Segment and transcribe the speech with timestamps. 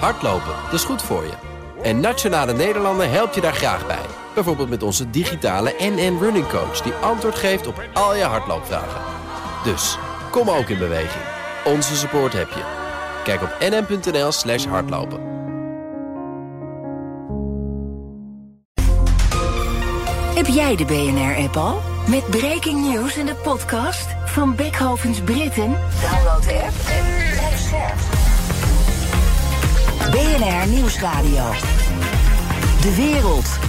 [0.00, 1.32] Hardlopen, dat is goed voor je.
[1.82, 4.06] En Nationale Nederlanden helpt je daar graag bij.
[4.34, 6.80] Bijvoorbeeld met onze digitale NN Running Coach...
[6.80, 9.00] die antwoord geeft op al je hardloopvragen.
[9.64, 9.98] Dus,
[10.30, 11.24] kom ook in beweging.
[11.64, 12.62] Onze support heb je.
[13.24, 15.20] Kijk op nn.nl slash hardlopen.
[20.34, 21.80] Heb jij de BNR-app al?
[22.08, 25.76] Met breaking news en de podcast van Beckhovens Britten?
[26.02, 28.13] Download de app en blijf scherp.
[30.14, 31.50] BNR Nieuwsradio.
[32.80, 33.63] De wereld.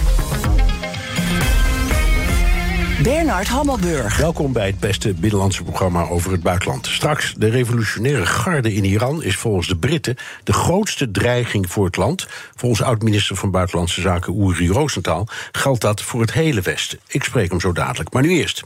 [3.04, 4.18] Bernard Hammelburg.
[4.18, 6.88] Welkom bij het beste binnenlandse programma over het buitenland.
[6.88, 11.98] Straks, de revolutionaire garde in Iran is volgens de Britten de grootste dreiging voor het
[11.98, 12.28] land.
[12.56, 17.00] Volgens oud-minister van Buitenlandse Zaken Uri Rosenthal geldt dat voor het hele Westen.
[17.08, 18.14] Ik spreek hem zo dadelijk.
[18.14, 18.64] Maar nu eerst.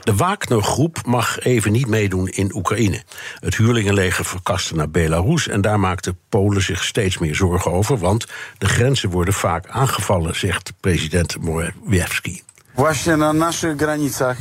[0.00, 3.02] De Wagner-groep mag even niet meedoen in Oekraïne.
[3.40, 8.26] Het huurlingenleger verkaste naar Belarus en daar maakten Polen zich steeds meer zorgen over, want
[8.58, 12.42] de grenzen worden vaak aangevallen, zegt president Morawiecki.
[12.74, 14.36] Właśnie na naszych granicach,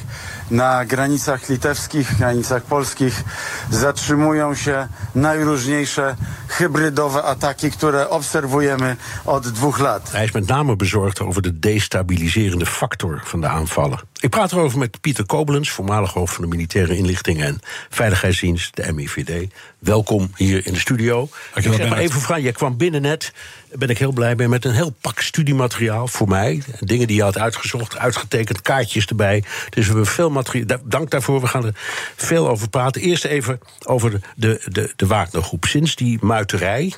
[0.51, 3.23] na granicach litewskich, granicach polskich
[3.69, 6.15] zatrzymują się najróżniejsze
[6.47, 10.09] hybrydowe ataki, które obserwujemy od dwóch lat.
[10.11, 13.99] Hij is met name bezorgd over de destabiliserende factor van de aanvallen.
[14.21, 18.93] Ik praat erover met Pieter Kobelens, voormalig hoofd van de Militaire Inlichting en Veiligheidsdienst, de
[18.93, 19.51] MIVD.
[19.79, 21.29] Welkom hier in de studio.
[21.55, 23.31] Ik zeg maar even vragen, jij kwam binnen net,
[23.69, 26.61] daar ben ik heel blij mee, met een heel pak studiemateriaal voor mij.
[26.79, 29.43] Dingen die je had uitgezocht, uitgetekend, kaartjes erbij.
[29.69, 30.77] Dus we hebben veel materiaal.
[30.83, 31.73] Dank daarvoor, we gaan er
[32.15, 33.01] veel over praten.
[33.01, 35.65] Eerst even over de, de, de, de Wagnergroep.
[35.65, 36.93] Sinds die muiterij.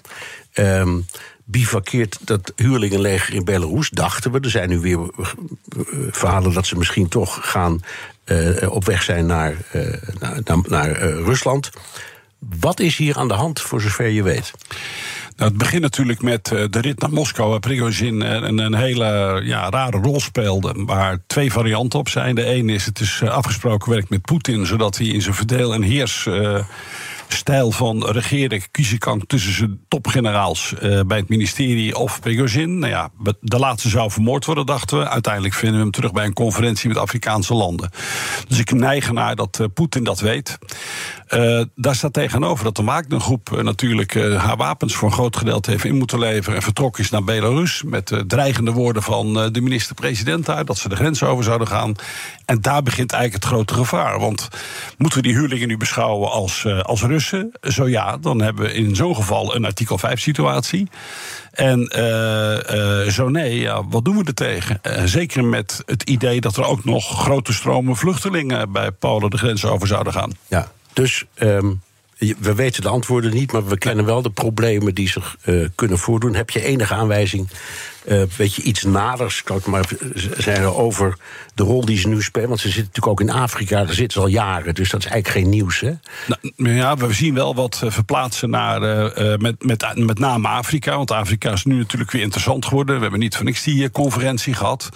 [0.53, 1.05] Um,
[1.51, 4.39] bivakkeert dat huurlingenleger in Belarus, dachten we.
[4.39, 4.99] Er zijn nu weer
[6.11, 7.81] verhalen dat ze misschien toch gaan
[8.25, 11.69] uh, op weg zijn naar, uh, naar, Rusland.
[12.59, 14.51] Wat is hier aan de hand, voor zover je weet?
[15.35, 19.69] Nou, het begint natuurlijk met de rit naar Moskou, waar Prigozhin een, een hele ja,
[19.69, 20.73] rare rol speelde.
[20.75, 22.35] Waar twee varianten op zijn.
[22.35, 25.81] De ene is, het is afgesproken werk met Poetin, zodat hij in zijn verdeel- en
[25.81, 26.27] heers
[27.33, 32.79] stijl van regeren kiezen kan tussen zijn topgeneraals uh, bij het ministerie of Prigozhin.
[32.79, 33.09] Nou ja,
[33.41, 35.09] de laatste zou vermoord worden, dachten we.
[35.09, 37.89] Uiteindelijk vinden we hem terug bij een conferentie met Afrikaanse landen.
[38.47, 40.57] Dus ik neig ernaar dat uh, Poetin dat weet.
[41.33, 45.37] Uh, daar staat tegenover dat de Wagnergroep uh, natuurlijk uh, haar wapens voor een groot
[45.37, 49.61] gedeelte heeft in moeten leveren en vertrokken is naar Belarus met dreigende woorden van de
[49.61, 51.95] minister-president daar dat ze de grens over zouden gaan.
[52.45, 54.19] En daar begint eigenlijk het grote gevaar.
[54.19, 54.47] Want
[54.97, 57.51] moeten we die huurlingen nu beschouwen als, als Russen?
[57.61, 60.89] Zo ja, dan hebben we in zo'n geval een artikel 5-situatie.
[61.51, 61.79] En
[63.11, 64.81] zo nee, ja, wat doen we er tegen?
[65.05, 69.65] zeker met het idee dat er ook nog grote stromen vluchtelingen bij Polen de grens
[69.65, 70.31] over zouden gaan.
[70.47, 70.71] Ja.
[70.93, 71.81] Dus um,
[72.39, 75.97] we weten de antwoorden niet, maar we kennen wel de problemen die zich uh, kunnen
[75.97, 76.35] voordoen.
[76.35, 77.47] Heb je enige aanwijzing,
[78.05, 81.17] uh, weet je, iets naders, kan ik maar zeggen, over
[81.55, 82.47] de rol die ze nu spelen?
[82.47, 85.11] Want ze zitten natuurlijk ook in Afrika, daar zitten ze al jaren, dus dat is
[85.11, 85.91] eigenlijk geen nieuws, hè?
[86.55, 91.11] Nou, ja, we zien wel wat verplaatsen naar, uh, met, met, met name Afrika, want
[91.11, 92.95] Afrika is nu natuurlijk weer interessant geworden.
[92.95, 94.89] We hebben niet voor niks die conferentie gehad.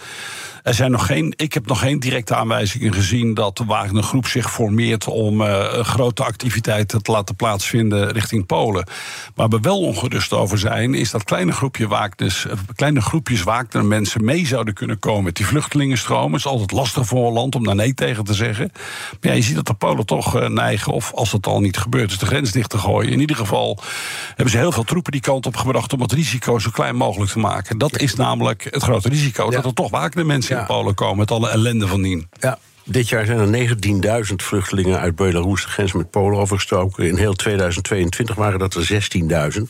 [0.63, 4.51] Er zijn nog geen, ik heb nog geen directe aanwijzingen gezien dat de Wagner-groep zich
[4.51, 5.41] formeert om
[5.83, 8.87] grote activiteiten te laten plaatsvinden richting Polen.
[9.35, 12.45] Waar we wel ongerust over zijn, is dat kleine, groepje Wagners,
[12.75, 16.31] kleine groepjes Wagner mensen mee zouden kunnen komen met die vluchtelingenstromen.
[16.31, 18.71] Het is altijd lastig voor een land om daar nee tegen te zeggen.
[18.73, 21.77] Maar ja, je ziet dat de Polen toch uh, neigen, of als dat al niet
[21.77, 23.11] gebeurt, is de grens dicht te gooien.
[23.11, 23.79] In ieder geval
[24.27, 27.31] hebben ze heel veel troepen die kant op gebracht om het risico zo klein mogelijk
[27.31, 27.77] te maken.
[27.77, 29.49] Dat is namelijk het grote risico, ja.
[29.49, 30.61] dat er toch Wagner mensen ja.
[30.61, 32.27] in Polen komen met alle ellende van dien.
[32.39, 32.59] Ja.
[32.87, 37.07] Dit jaar zijn er 19.000 vluchtelingen uit Belarus de grens met Polen overgestoken.
[37.07, 39.09] In heel 2022 waren dat er
[39.57, 39.61] 16.000.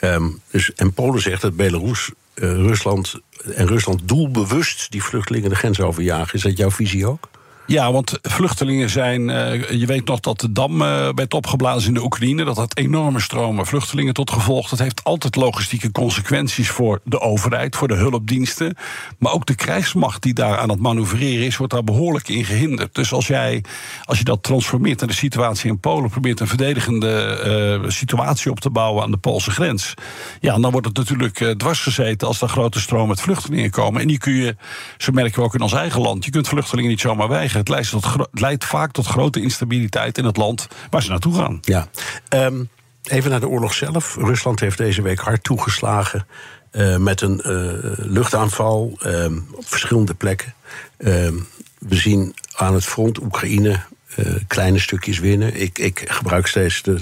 [0.00, 3.20] Um, dus, en Polen zegt dat Belarus, Rusland
[3.54, 6.34] en Rusland doelbewust die vluchtelingen de grens overjagen.
[6.34, 7.28] Is dat jouw visie ook?
[7.66, 9.28] Ja, want vluchtelingen zijn.
[9.28, 12.44] Uh, je weet nog dat de dam uh, werd opgeblazen in de Oekraïne.
[12.44, 14.68] Dat had enorme stromen vluchtelingen tot gevolg.
[14.68, 18.76] Dat heeft altijd logistieke consequenties voor de overheid, voor de hulpdiensten.
[19.18, 22.94] Maar ook de krijgsmacht die daar aan het manoeuvreren is, wordt daar behoorlijk in gehinderd.
[22.94, 23.64] Dus als jij,
[24.04, 28.60] als je dat transformeert naar de situatie in Polen, probeert een verdedigende uh, situatie op
[28.60, 29.94] te bouwen aan de Poolse grens.
[30.40, 34.00] Ja, dan wordt het natuurlijk dwars gezeten als er grote stromen met vluchtelingen komen.
[34.00, 34.56] En die kun je,
[34.98, 37.51] zo merken we ook in ons eigen land, je kunt vluchtelingen niet zomaar weigeren.
[37.58, 41.58] Het leidt, tot, leidt vaak tot grote instabiliteit in het land waar ze naartoe gaan.
[41.60, 41.88] Ja.
[42.28, 42.68] Um,
[43.02, 44.16] even naar de oorlog zelf.
[44.16, 46.26] Rusland heeft deze week hard toegeslagen.
[46.72, 50.54] Uh, met een uh, luchtaanval um, op verschillende plekken.
[50.98, 51.46] Um,
[51.78, 53.80] we zien aan het front Oekraïne
[54.16, 55.60] uh, kleine stukjes winnen.
[55.60, 56.98] Ik, ik gebruik steeds de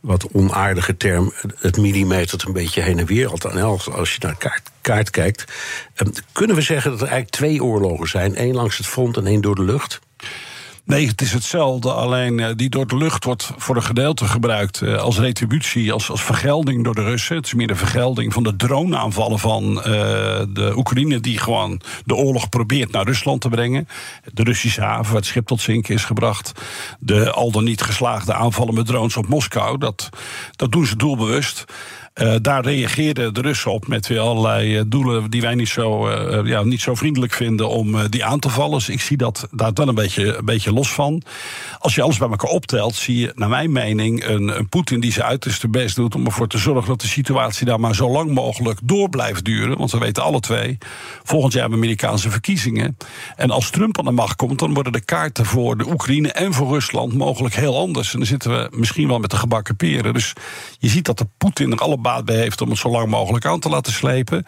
[0.00, 3.28] wat onaardige term, het millimetert een beetje heen en weer.
[3.28, 5.44] Althans, als je naar kaart, kaart kijkt.
[5.94, 8.34] Ehm, kunnen we zeggen dat er eigenlijk twee oorlogen zijn?
[8.34, 10.00] één langs het front en één door de lucht?
[10.86, 11.92] Nee, het is hetzelfde.
[11.92, 16.10] Alleen uh, die door de lucht wordt voor een gedeelte gebruikt uh, als retributie, als,
[16.10, 17.36] als vergelding door de Russen.
[17.36, 19.84] Het is meer de vergelding van de droneaanvallen van uh,
[20.48, 23.88] de Oekraïne, die gewoon de oorlog probeert naar Rusland te brengen.
[24.32, 26.52] De Russische haven, waar het schip tot zinken is gebracht.
[26.98, 29.78] De al dan niet geslaagde aanvallen met drones op Moskou.
[29.78, 30.08] Dat,
[30.56, 31.64] dat doen ze doelbewust.
[32.22, 36.08] Uh, daar reageerden de Russen op met weer allerlei uh, doelen die wij niet zo,
[36.08, 38.78] uh, ja, niet zo vriendelijk vinden om die aan te vallen.
[38.78, 41.22] Dus ik zie dat daar wel een beetje, een beetje los van.
[41.78, 45.12] Als je alles bij elkaar optelt, zie je, naar mijn mening, een, een Poetin die
[45.12, 48.30] zijn uiterste best doet om ervoor te zorgen dat de situatie daar maar zo lang
[48.30, 49.78] mogelijk door blijft duren.
[49.78, 50.78] Want we weten alle twee,
[51.22, 52.96] volgend jaar hebben Amerikaanse verkiezingen.
[53.36, 56.52] En als Trump aan de macht komt, dan worden de kaarten voor de Oekraïne en
[56.52, 58.12] voor Rusland mogelijk heel anders.
[58.12, 60.12] En dan zitten we misschien wel met de gebakken peren.
[60.12, 60.32] Dus
[60.78, 63.44] je ziet dat de Poetin er alle baat bij heeft om het zo lang mogelijk
[63.44, 64.44] aan te laten slepen.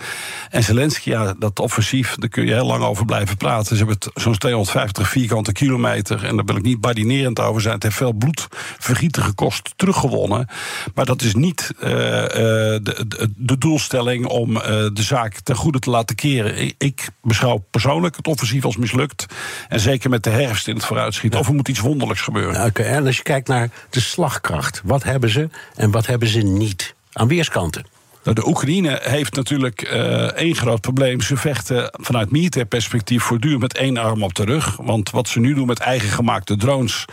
[0.51, 3.77] En Zelensky, ja, dat offensief, daar kun je heel lang over blijven praten.
[3.77, 6.25] Ze hebben zo'n 250 vierkante kilometer.
[6.25, 7.75] En daar wil ik niet badinerend over zijn.
[7.75, 10.49] Het heeft veel bloedvergieten gekost, teruggewonnen.
[10.95, 11.99] Maar dat is niet uh, uh,
[12.31, 16.59] de, de, de, doelstelling om uh, de zaak ten goede te laten keren.
[16.59, 19.27] Ik, ik, beschouw persoonlijk het offensief als mislukt.
[19.69, 21.39] En zeker met de herfst in het vooruitschieten.
[21.39, 21.45] Ja.
[21.45, 22.65] Of er moet iets wonderlijks gebeuren.
[22.65, 22.87] Okay.
[22.87, 26.97] En als je kijkt naar de slagkracht, wat hebben ze en wat hebben ze niet?
[27.19, 27.85] Aan weerskanten.
[28.29, 31.21] Nou, de Oekraïne heeft natuurlijk uh, één groot probleem.
[31.21, 34.77] Ze vechten vanuit militair perspectief voortdurend met één arm op de rug.
[34.77, 37.05] Want wat ze nu doen met eigen gemaakte drones.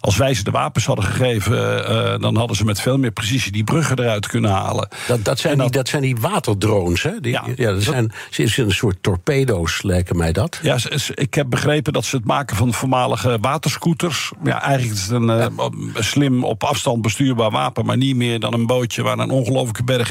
[0.00, 3.52] Als wij ze de wapens hadden gegeven, uh, dan hadden ze met veel meer precisie
[3.52, 4.88] die bruggen eruit kunnen halen.
[5.06, 7.20] Dat, dat, zijn, dat, die, dat zijn die waterdrones, hè?
[7.20, 8.06] Die, ja, ja, dat zijn,
[8.36, 10.58] dat, zijn een soort torpedo's, lijken mij dat.
[10.62, 10.78] Ja,
[11.14, 14.32] ik heb begrepen dat ze het maken van voormalige waterscooters.
[14.44, 15.50] Ja, eigenlijk is het een ja.
[15.56, 19.84] uh, slim op afstand bestuurbaar wapen, maar niet meer dan een bootje waar een ongelofelijke
[19.84, 20.10] berg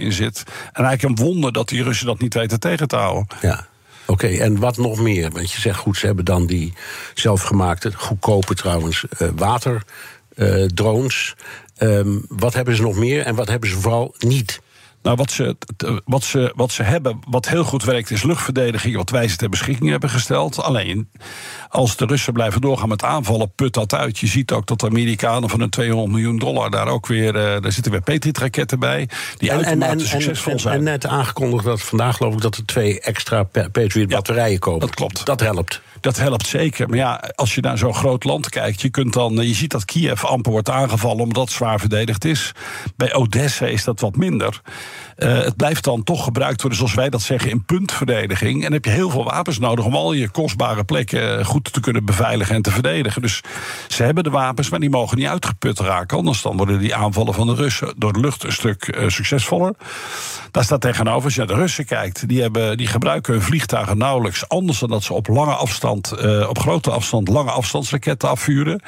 [0.00, 0.42] in zit.
[0.72, 3.26] En eigenlijk een wonder dat die Russen dat niet weten tegen te houden.
[3.40, 3.66] Ja.
[4.06, 5.30] Oké, en wat nog meer?
[5.30, 6.72] Want je zegt goed, ze hebben dan die
[7.14, 11.34] zelfgemaakte, goedkope trouwens, uh, waterdrones.
[11.78, 14.60] Um, wat hebben ze nog meer en wat hebben ze vooral niet?
[15.04, 15.56] Nou, wat ze,
[16.04, 19.48] wat, ze, wat ze hebben, wat heel goed werkt, is luchtverdediging, wat wij ze ter
[19.48, 20.62] beschikking hebben gesteld.
[20.62, 21.08] Alleen,
[21.68, 24.18] als de Russen blijven doorgaan met aanvallen, put dat uit.
[24.18, 27.42] Je ziet ook dat de Amerikanen van een 200 miljoen dollar daar ook weer, uh,
[27.60, 30.76] daar zitten weer Patriot-raketten bij, die en, uitermate en, succesvol en, zijn.
[30.76, 33.42] En net aangekondigd dat vandaag geloof ik dat er twee extra
[33.72, 34.80] Patriot-batterijen ja, komen.
[34.80, 35.26] Dat klopt.
[35.26, 35.80] Dat helpt.
[36.04, 36.88] Dat helpt zeker.
[36.88, 39.84] Maar ja, als je naar zo'n groot land kijkt, je kunt dan, je ziet dat
[39.84, 42.52] Kiev amper wordt aangevallen omdat het zwaar verdedigd is.
[42.96, 44.60] Bij Odessa is dat wat minder.
[45.18, 48.54] Uh, het blijft dan toch gebruikt worden, zoals wij dat zeggen, in puntverdediging.
[48.54, 51.80] En dan heb je heel veel wapens nodig om al je kostbare plekken goed te
[51.80, 53.22] kunnen beveiligen en te verdedigen.
[53.22, 53.40] Dus
[53.88, 56.16] ze hebben de wapens, maar die mogen niet uitgeput raken.
[56.18, 59.74] Anders dan worden die aanvallen van de Russen door de lucht een stuk uh, succesvoller.
[60.50, 63.98] Daar staat tegenover, als je naar de Russen kijkt, die, hebben, die gebruiken hun vliegtuigen
[63.98, 66.12] nauwelijks anders dan dat ze op lange afstand,
[66.48, 68.82] op grote afstand, lange afstandsraketten afvuren.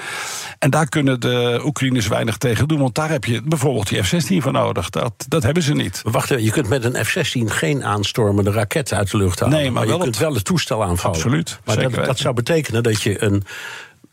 [0.58, 4.36] En daar kunnen de Oekraïners weinig tegen doen, want daar heb je bijvoorbeeld die F-16
[4.36, 4.90] voor nodig.
[4.90, 6.02] Dat, dat hebben ze niet.
[6.16, 9.58] Wacht even, je kunt met een F-16 geen aanstormende raket uit de lucht halen.
[9.58, 11.16] Nee, maar, maar je kunt wel het toestel aanvallen.
[11.16, 11.58] Absoluut.
[11.64, 13.44] Maar dat, dat zou betekenen dat je een.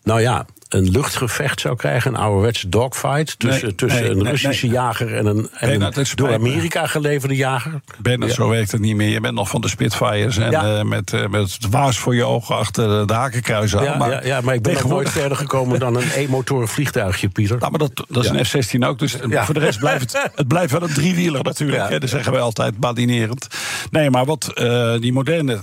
[0.04, 4.66] Nou ja, een luchtgevecht zou krijgen, een ouderwetse dogfight tussen, nee, tussen nee, een Russische
[4.66, 7.82] nee, jager en een, en Bernard, een door Amerika geleverde jager.
[7.98, 8.38] Bernard, ja.
[8.38, 9.10] zo werkt het niet meer.
[9.10, 10.78] Je bent nog van de Spitfires en ja.
[10.78, 13.84] uh, met, uh, met het waas voor je ogen achter de hakenkruis aan.
[13.84, 17.30] Ja, maar, ja, ja, maar ik ben nog nooit verder gekomen dan een e-motoren vliegtuigje,
[17.30, 17.58] Pieter.
[17.58, 19.00] Nou, maar dat, dat is een F-16 ook.
[19.00, 21.90] Dus voor de rest blijft het, het blijft wel een driewieler natuurlijk.
[21.90, 23.48] Hè, dat zeggen wij altijd badinerend.
[23.92, 25.62] Nee, maar wat uh, die moderne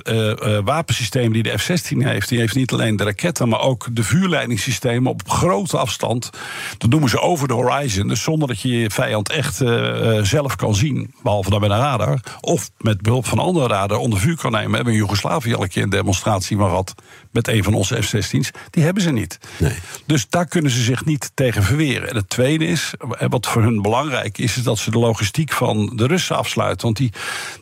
[0.64, 4.99] wapensysteem die de F-16 heeft, die heeft niet alleen de raketten, maar ook de vuurleidingssystemen
[5.06, 6.30] op grote afstand.
[6.78, 8.08] Dat noemen ze over de horizon.
[8.08, 11.14] Dus zonder dat je je vijand echt uh, zelf kan zien.
[11.22, 12.20] Behalve dan met een radar.
[12.40, 14.70] Of met behulp van andere radar onder vuur kan nemen.
[14.70, 16.94] We hebben in Joegoslavië al een keer een demonstratie maar gehad.
[17.30, 18.50] Met een van onze F-16's.
[18.70, 19.38] Die hebben ze niet.
[19.56, 19.74] Nee.
[20.06, 22.08] Dus daar kunnen ze zich niet tegen verweren.
[22.08, 22.92] En het tweede is,
[23.28, 26.84] wat voor hun belangrijk is, is dat ze de logistiek van de Russen afsluiten.
[26.84, 27.12] Want die,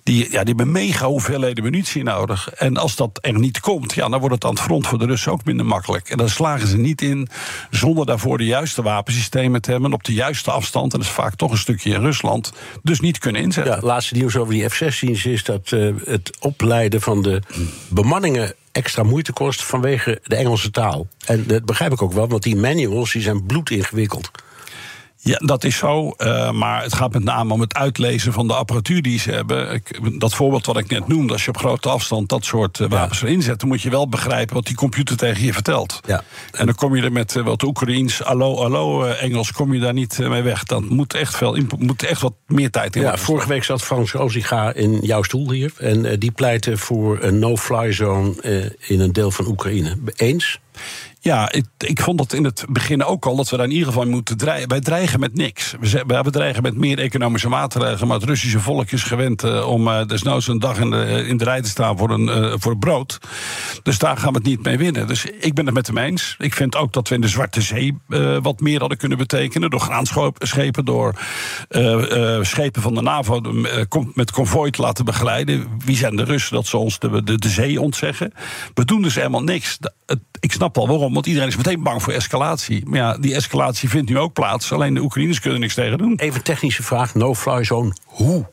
[0.03, 2.51] die, ja, die hebben mega hoeveelheden munitie nodig.
[2.51, 5.07] En als dat er niet komt, ja, dan wordt het aan het front voor de
[5.07, 6.11] Russen ook minder makkelijk.
[6.11, 7.29] En dan slagen ze niet in
[7.71, 11.35] zonder daarvoor de juiste wapensystemen te hebben, op de juiste afstand, en dat is vaak
[11.35, 13.75] toch een stukje in Rusland, dus niet kunnen inzetten.
[13.75, 17.43] Ja, laatste nieuws over die F-16's is dat uh, het opleiden van de
[17.89, 21.07] bemanningen extra moeite kost vanwege de Engelse taal.
[21.27, 24.31] En dat begrijp ik ook wel, want die manuals die zijn bloedingewikkeld.
[25.29, 26.15] Ja, dat is zo.
[26.19, 29.73] Uh, maar het gaat met name om het uitlezen van de apparatuur die ze hebben.
[29.73, 32.89] Ik, dat voorbeeld wat ik net noemde, als je op grote afstand dat soort uh,
[32.89, 36.01] wapens erin zet, dan moet je wel begrijpen wat die computer tegen je vertelt.
[36.07, 36.23] Ja.
[36.53, 39.93] En dan kom je er met uh, wat Oekraïens, allo, allo Engels, kom je daar
[39.93, 40.65] niet mee weg.
[40.65, 43.03] Dan moet echt, veel, moet echt wat meer tijd in.
[43.03, 45.73] Ja, vorige week zat Frans Oziga in jouw stoel hier.
[45.79, 49.97] En die pleitte voor een no-fly zone in een deel van Oekraïne.
[50.17, 50.61] Eens?
[51.21, 53.87] Ja, ik, ik vond dat in het begin ook al dat we daar in ieder
[53.87, 54.69] geval moeten dreigen.
[54.69, 55.75] Wij dreigen met niks.
[55.81, 58.09] We, we dreigen met meer economische maatregelen.
[58.09, 61.37] Maar het Russische volk is gewend uh, om uh, desnoods een dag in de, in
[61.37, 63.19] de rij te staan voor, een, voor brood.
[63.83, 65.07] Dus daar gaan we het niet mee winnen.
[65.07, 66.35] Dus ik ben het met hem eens.
[66.39, 67.97] Ik vind ook dat we in de Zwarte Zee
[68.43, 69.71] wat meer hadden kunnen betekenen.
[69.71, 71.15] Door graanschepen, door
[72.43, 73.41] schepen van de NAVO
[74.15, 75.67] met konvooi te laten begeleiden.
[75.85, 78.33] Wie zijn de Russen dat ze ons de, de, de zee ontzeggen?
[78.75, 79.79] We doen dus helemaal niks.
[80.41, 82.87] Ik snap al waarom, want iedereen is meteen bang voor escalatie.
[82.87, 84.73] Maar ja, die escalatie vindt nu ook plaats.
[84.73, 86.15] Alleen de Oekraïners kunnen niks tegen doen.
[86.17, 87.93] Even technische vraag: no-fly zone.
[88.05, 88.47] Hoe?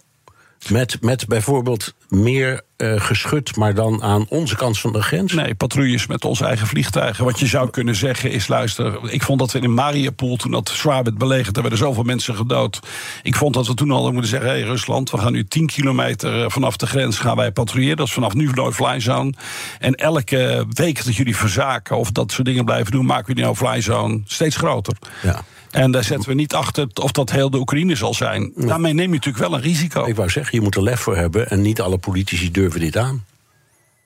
[0.69, 5.34] Met, met bijvoorbeeld meer uh, geschut, maar dan aan onze kant van de grens?
[5.34, 7.25] Nee, patrouilles met onze eigen vliegtuigen.
[7.25, 10.69] Wat je zou kunnen zeggen is: luister, ik vond dat we in Mariupol, toen dat
[10.69, 12.79] zwaar werd belegerd, er werden zoveel mensen gedood.
[13.24, 15.45] Ik vond dat we toen al hadden moeten zeggen: hé, hey, Rusland, we gaan nu
[15.45, 17.98] 10 kilometer eh, vanaf de grens gaan wij patrouilleren.
[17.98, 19.34] Dat is vanaf nu no-fly zone.
[19.79, 23.43] En elke week dat jullie verzaken of dat soort dingen blijven doen, maken we die
[23.43, 24.93] no-fly zone steeds groter.
[25.24, 25.43] Ja.
[25.75, 28.51] En daar zetten we niet achter of dat heel de Oekraïne zal zijn.
[28.55, 30.05] Daarmee neem je natuurlijk wel een risico.
[30.05, 31.50] Ik wou zeggen, je moet er lef voor hebben.
[31.50, 33.25] En niet alle politici durven dit aan.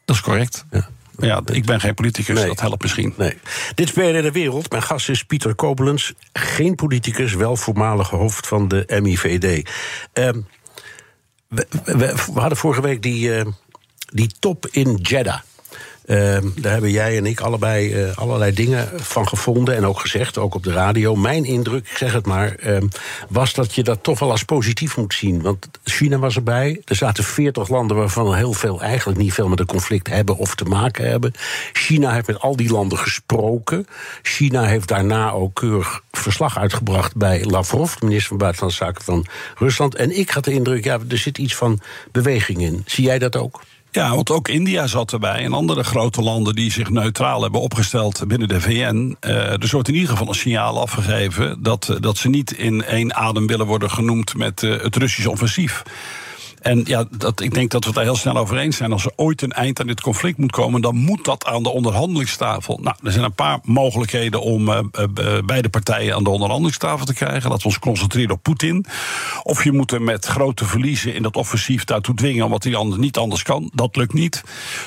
[0.05, 0.65] Dat is correct.
[0.71, 0.89] Ja.
[1.17, 2.47] Ja, ik ben geen politicus, nee.
[2.47, 3.13] dat helpt misschien.
[3.17, 3.38] Nee.
[3.75, 4.69] Dit is BNR De Wereld.
[4.69, 6.13] Mijn gast is Pieter Kobelens.
[6.33, 9.69] Geen politicus, wel voormalige hoofd van de MIVD.
[10.13, 10.47] Um,
[11.47, 11.95] we, we,
[12.33, 13.45] we, hadden vorige week die, uh,
[14.13, 15.39] die top in Jeddah.
[16.09, 20.37] Uh, daar hebben jij en ik allebei uh, allerlei dingen van gevonden en ook gezegd,
[20.37, 21.15] ook op de radio.
[21.15, 22.77] Mijn indruk, ik zeg het maar, uh,
[23.27, 25.41] was dat je dat toch wel als positief moet zien.
[25.41, 26.81] Want China was erbij.
[26.85, 30.55] Er zaten 40 landen waarvan heel veel eigenlijk niet veel met een conflict hebben of
[30.55, 31.33] te maken hebben.
[31.73, 33.87] China heeft met al die landen gesproken.
[34.21, 39.25] China heeft daarna ook keurig verslag uitgebracht bij Lavrov, de minister van Buitenlandse Zaken van
[39.55, 39.95] Rusland.
[39.95, 41.79] En ik had de indruk, ja, er zit iets van
[42.11, 42.83] beweging in.
[42.85, 43.61] Zie jij dat ook?
[43.91, 48.27] Ja, want ook India zat erbij en andere grote landen die zich neutraal hebben opgesteld
[48.27, 49.17] binnen de VN.
[49.22, 53.15] Uh, er wordt in ieder geval een signaal afgegeven dat, dat ze niet in één
[53.15, 55.84] adem willen worden genoemd met uh, het Russische offensief.
[56.61, 58.91] En ja, dat, ik denk dat we het daar heel snel over eens zijn.
[58.91, 61.69] Als er ooit een eind aan dit conflict moet komen, dan moet dat aan de
[61.69, 62.79] onderhandelingstafel.
[62.81, 67.13] Nou, er zijn een paar mogelijkheden om uh, uh, beide partijen aan de onderhandelingstafel te
[67.13, 67.49] krijgen.
[67.49, 68.85] Laten we ons concentreren op Poetin.
[69.43, 73.01] Of je moet hem met grote verliezen in dat offensief daartoe dwingen, omdat hij anders
[73.01, 73.71] niet anders kan.
[73.73, 74.43] Dat lukt niet.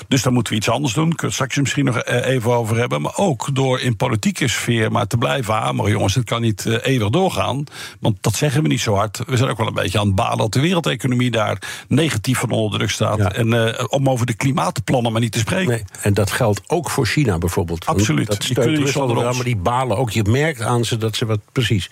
[0.07, 1.07] Dus dan moeten we iets anders doen.
[1.07, 3.01] Kunnen we straks misschien nog even over hebben.
[3.01, 5.91] Maar ook door in politieke sfeer maar te blijven hameren.
[5.91, 7.63] Jongens, het kan niet eeuwig doorgaan.
[7.99, 9.21] Want dat zeggen we niet zo hard.
[9.25, 12.51] We zijn ook wel een beetje aan het balen dat de wereldeconomie daar negatief van
[12.51, 13.33] onder druk staat.
[13.33, 15.67] En uh, om over de klimaatplannen maar niet te spreken.
[15.67, 17.85] Nee, en dat geldt ook voor China bijvoorbeeld.
[17.85, 18.27] Absoluut.
[18.27, 20.09] Dat steunt Rusland maar die balen ook.
[20.09, 21.89] Je merkt aan ze dat ze wat precies.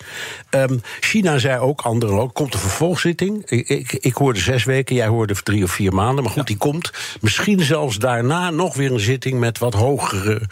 [0.50, 3.42] Um, China zei ook, anderen ook, komt een vervolgzitting.
[3.46, 6.24] Ik, ik, ik, hoorde zes weken, jij hoorde drie of vier maanden.
[6.24, 6.54] Maar goed, ja.
[6.54, 6.90] die komt.
[7.20, 10.42] Misschien zelfs daarna nog weer een zitting met wat hogere...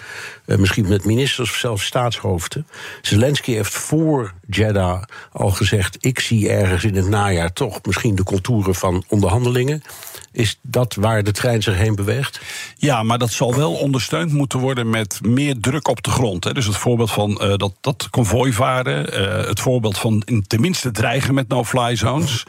[0.50, 2.66] Uh, misschien met ministers of zelfs staatshoofden.
[3.02, 5.02] Zelensky heeft voor Jeddah
[5.33, 5.97] al gezegd...
[6.00, 9.83] ik zie ergens in het najaar toch misschien de contouren van onderhandelingen.
[10.32, 12.40] Is dat waar de trein zich heen beweegt?
[12.76, 16.44] Ja, maar dat zal wel ondersteund moeten worden met meer druk op de grond.
[16.44, 16.52] Hè.
[16.52, 21.49] Dus het voorbeeld van uh, dat, dat konvooivaren, uh, het voorbeeld van tenminste dreigen met
[21.49, 22.44] no-fly zones.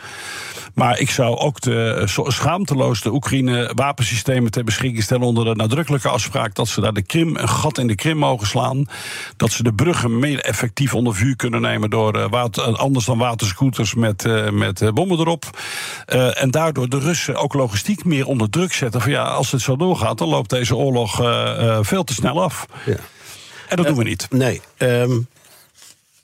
[0.73, 6.09] Maar ik zou ook de, schaamteloos de Oekraïne wapensystemen ter beschikking stellen onder de nadrukkelijke
[6.09, 8.85] afspraak dat ze daar de Krim, een gat in de Krim mogen slaan.
[9.38, 13.93] Dat ze de bruggen meer effectief onder vuur kunnen nemen door water, anders dan waterscooters
[13.93, 15.59] met, met bommen erop.
[16.33, 19.01] en daardoor de Russen ook logistiek meer onder druk zetten.
[19.01, 21.16] Van ja, als het zo doorgaat, dan loopt deze oorlog
[21.86, 22.66] veel te snel af.
[22.86, 22.96] Ja.
[23.68, 24.28] En dat doen we niet.
[24.30, 24.62] Nee.
[24.78, 25.28] Um...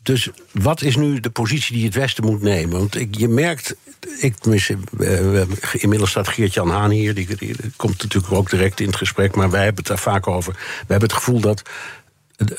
[0.07, 2.77] Dus wat is nu de positie die het Westen moet nemen?
[2.77, 3.75] Want ik, je merkt,
[4.19, 8.95] ik, uh, inmiddels staat Geert-Jan Haan hier, die, die, komt natuurlijk ook direct in het
[8.95, 10.53] gesprek, maar wij hebben het daar vaak over.
[10.53, 11.61] We hebben het gevoel dat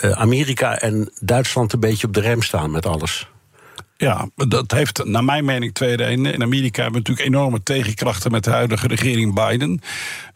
[0.00, 3.28] Amerika en Duitsland een beetje op de rem staan met alles.
[4.00, 6.32] Ja, dat heeft naar mijn mening twee redenen.
[6.32, 9.80] In Amerika hebben we natuurlijk enorme tegenkrachten met de huidige regering Biden.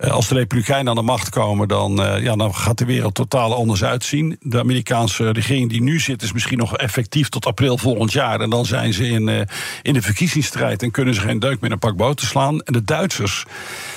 [0.01, 3.15] Uh, als de Republikeinen aan de macht komen, dan, uh, ja, dan gaat de wereld
[3.15, 4.37] totaal anders uitzien.
[4.41, 8.41] De Amerikaanse regering die nu zit, is misschien nog effectief tot april volgend jaar.
[8.41, 9.41] En dan zijn ze in, uh,
[9.83, 12.61] in de verkiezingsstrijd en kunnen ze geen deuk meer een pak boter slaan.
[12.61, 13.45] En de Duitsers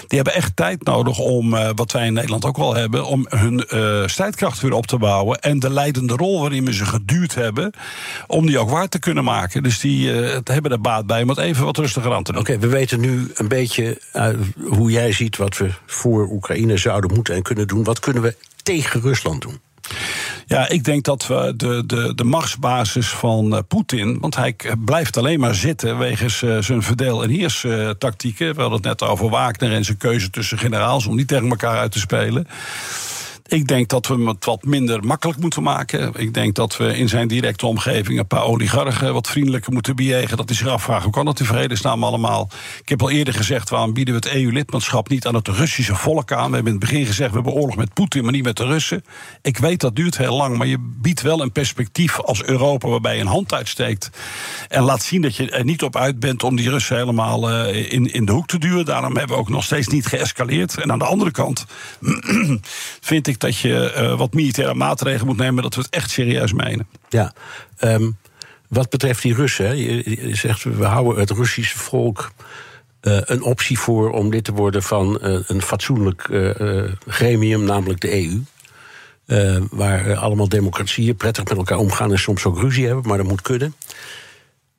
[0.07, 3.65] Die hebben echt tijd nodig om, wat wij in Nederland ook wel hebben, om hun
[3.69, 5.39] uh, strijdkracht weer op te bouwen.
[5.39, 7.73] En de leidende rol waarin we ze geduurd hebben,
[8.27, 9.53] om die ook waar te kunnen maken.
[9.61, 12.41] Dus die uh, hebben er baat bij om het even wat rustiger aan te doen.
[12.41, 14.01] Oké, we weten nu een beetje
[14.67, 17.83] hoe jij ziet wat we voor Oekraïne zouden moeten en kunnen doen.
[17.83, 19.59] Wat kunnen we tegen Rusland doen?
[20.45, 24.19] Ja, ik denk dat we de, de, de machtsbasis van uh, Poetin.
[24.19, 28.55] Want hij blijft alleen maar zitten wegens uh, zijn verdeel- en heers-tactieken.
[28.55, 31.77] we hadden het net over Wagner en zijn keuze tussen generaals om niet tegen elkaar
[31.77, 32.47] uit te spelen.
[33.47, 36.13] Ik denk dat we het wat minder makkelijk moeten maken.
[36.15, 40.37] Ik denk dat we in zijn directe omgeving een paar oligarchen wat vriendelijker moeten bejegen.
[40.37, 42.49] Dat hij zich afvraagt hoe kan dat in vredesnaam allemaal.
[42.81, 46.31] Ik heb al eerder gezegd, waarom bieden we het EU-lidmaatschap niet aan het Russische volk
[46.31, 46.49] aan?
[46.49, 48.65] We hebben in het begin gezegd, we hebben oorlog met Poetin, maar niet met de
[48.65, 49.03] Russen.
[49.41, 53.15] Ik weet dat duurt heel lang, maar je biedt wel een perspectief als Europa waarbij
[53.15, 54.09] je een hand uitsteekt.
[54.67, 57.91] En laat zien dat je er niet op uit bent om die Russen helemaal uh,
[57.91, 58.85] in, in de hoek te duwen.
[58.85, 60.77] Daarom hebben we ook nog steeds niet geëscaleerd.
[60.77, 61.65] En aan de andere kant
[63.01, 66.53] vind ik dat je uh, wat militaire maatregelen moet nemen, dat we het echt serieus
[66.53, 66.87] menen.
[67.09, 67.33] Ja,
[67.79, 68.17] um,
[68.67, 72.31] wat betreft die Russen, je, zegt we houden het Russische volk
[73.01, 76.29] uh, een optie voor om lid te worden van uh, een fatsoenlijk
[77.07, 78.27] gremium, namelijk de
[79.25, 79.67] EU.
[79.69, 83.41] waar allemaal democratieën prettig met elkaar omgaan en soms ook ruzie hebben, maar dat moet
[83.41, 83.75] kunnen.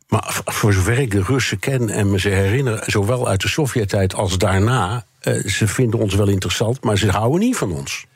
[0.09, 4.15] Maar voor zover ik de Russen ken en me ze herinner, zowel uit de Sovjet-tijd
[4.15, 5.05] als daarna,
[5.47, 8.07] ze vinden ons wel interessant, maar ze houden niet van ons.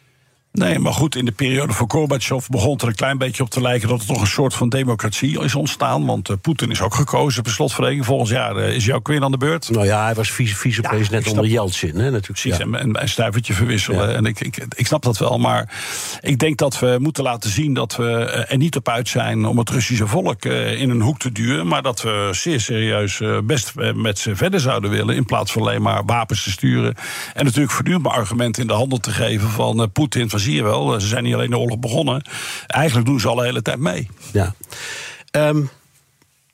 [0.53, 3.51] Nee, maar goed, in de periode van Gorbachev begon het er een klein beetje op
[3.51, 6.07] te lijken dat er toch een soort van democratie is ontstaan.
[6.07, 8.07] Want uh, Poetin is ook gekozen per slotverrekening.
[8.07, 9.71] Volgend jaar uh, is jouw queen aan de beurt.
[9.71, 12.27] Nou ja, hij was vicepresident vice ja, onder Yeltsin, hè, natuurlijk.
[12.27, 12.79] Precies, ja.
[12.79, 14.09] en, een stuivertje verwisselen.
[14.09, 14.15] Ja.
[14.15, 15.75] En ik, ik, ik snap dat wel, maar
[16.21, 18.11] ik denk dat we moeten laten zien dat we
[18.49, 21.67] er niet op uit zijn om het Russische volk uh, in een hoek te duwen.
[21.67, 25.17] Maar dat we zeer serieus best met ze verder zouden willen.
[25.17, 26.95] In plaats van alleen maar wapens te sturen.
[27.35, 31.07] En natuurlijk voortdurend argumenten in de handel te geven van Poetin zie je wel, ze
[31.07, 32.23] zijn niet alleen de oorlog begonnen.
[32.67, 34.09] Eigenlijk doen ze al de hele tijd mee.
[34.33, 34.55] Ja.
[35.33, 35.71] Um,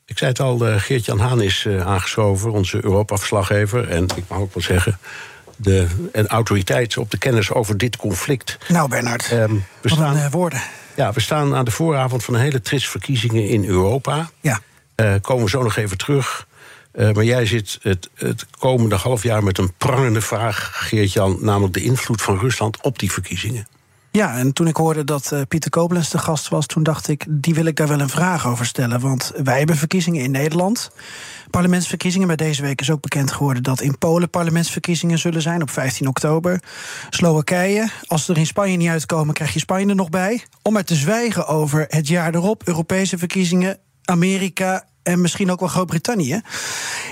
[0.05, 3.89] ik zei het al, uh, Geert-Jan Haan is uh, aangeschoven, onze Europa-verslaggever.
[3.89, 4.99] En ik mag ook wel zeggen,
[5.55, 8.57] de en autoriteit op de kennis over dit conflict.
[8.67, 10.61] Nou, Bernard, um, we staan, een, uh, woorden.
[10.95, 14.29] Ja, we staan aan de vooravond van een hele trits verkiezingen in Europa.
[14.41, 14.61] Ja.
[15.21, 16.47] komen we zo nog even terug.
[16.97, 21.73] Uh, maar jij zit het, het, komende half jaar met een prangende vraag, Geert-Jan, namelijk
[21.73, 23.67] de invloed van Rusland op die verkiezingen.
[24.17, 27.25] Ja, en toen ik hoorde dat uh, Pieter Koblenz de gast was, toen dacht ik,
[27.29, 28.99] die wil ik daar wel een vraag over stellen.
[28.99, 30.91] Want wij hebben verkiezingen in Nederland.
[31.49, 32.27] Parlementsverkiezingen.
[32.27, 36.07] Bij deze week is ook bekend geworden dat in Polen parlementsverkiezingen zullen zijn op 15
[36.07, 36.61] oktober.
[37.09, 37.89] Slowakije.
[38.07, 40.43] Als ze er in Spanje niet uitkomen, krijg je Spanje er nog bij.
[40.61, 45.69] Om maar te zwijgen over het jaar erop, Europese verkiezingen, Amerika en misschien ook wel
[45.69, 46.41] Groot-Brittannië.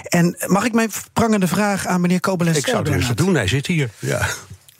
[0.04, 2.80] En mag ik mijn prangende vraag aan meneer Koblenz stellen?
[2.80, 3.90] Ik zou het eens doen, hij zit hier.
[4.00, 4.28] Ja.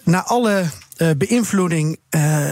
[0.04, 0.66] Na alle
[0.98, 2.46] uh, beïnvloeding uh,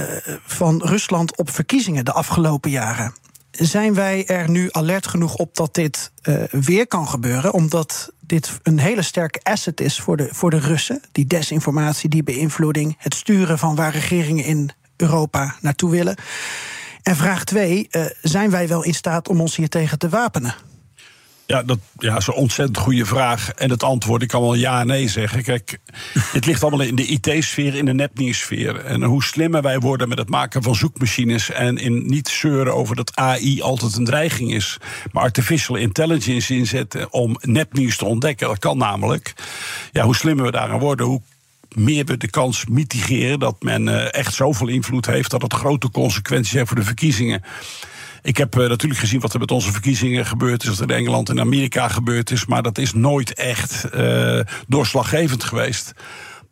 [0.46, 3.14] van Rusland op verkiezingen de afgelopen jaren.
[3.52, 7.54] Zijn wij er nu alert genoeg op dat dit uh, weer kan gebeuren?
[7.54, 11.02] Omdat dit een hele sterke asset is voor de, voor de Russen.
[11.12, 16.16] Die desinformatie, die beïnvloeding, het sturen van waar regeringen in Europa naartoe willen.
[17.04, 17.90] En vraag twee:
[18.22, 20.56] zijn wij wel in staat om ons hier tegen te wapenen?
[21.46, 23.50] Ja, dat ja, is een ontzettend goede vraag.
[23.50, 25.44] En het antwoord, ik kan wel ja en nee zeggen.
[25.44, 25.80] Kijk,
[26.38, 28.86] het ligt allemaal in de IT-sfeer, in de nepnieuwsfeer.
[28.86, 31.52] En hoe slimmer wij worden met het maken van zoekmachines...
[31.52, 34.78] en in niet zeuren over dat AI altijd een dreiging is...
[35.12, 38.48] maar artificial intelligence inzetten om nepnieuws te ontdekken.
[38.48, 39.34] Dat kan namelijk.
[39.92, 41.22] Ja, hoe slimmer we daaraan worden, hoe
[41.76, 43.40] meer we de kans mitigeren...
[43.40, 47.44] dat men uh, echt zoveel invloed heeft dat het grote consequenties heeft voor de verkiezingen.
[48.24, 50.96] Ik heb uh, natuurlijk gezien wat er met onze verkiezingen gebeurd is, wat er in
[50.96, 55.94] Engeland en Amerika gebeurd is, maar dat is nooit echt uh, doorslaggevend geweest.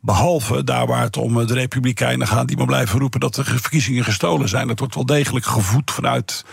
[0.03, 4.03] Behalve daar waar het om de Republikeinen gaat, die maar blijven roepen dat de verkiezingen
[4.03, 4.67] gestolen zijn.
[4.67, 6.45] Dat wordt wel degelijk gevoed vanuit,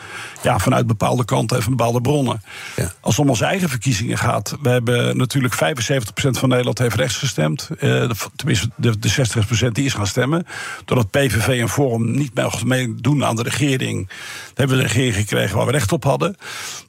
[0.43, 2.43] ja, vanuit bepaalde kanten en van bepaalde bronnen.
[2.77, 2.93] Ja.
[3.01, 5.59] Als het om onze eigen verkiezingen gaat, we hebben natuurlijk 75%
[6.31, 7.69] van Nederland heeft rechts gestemd.
[7.81, 9.11] Uh, tenminste, de, de
[9.67, 10.47] 60% die is gaan stemmen.
[10.85, 14.11] Doordat PVV en Forum niet meedoen aan de regering,
[14.55, 16.37] hebben we een regering gekregen waar we recht op hadden.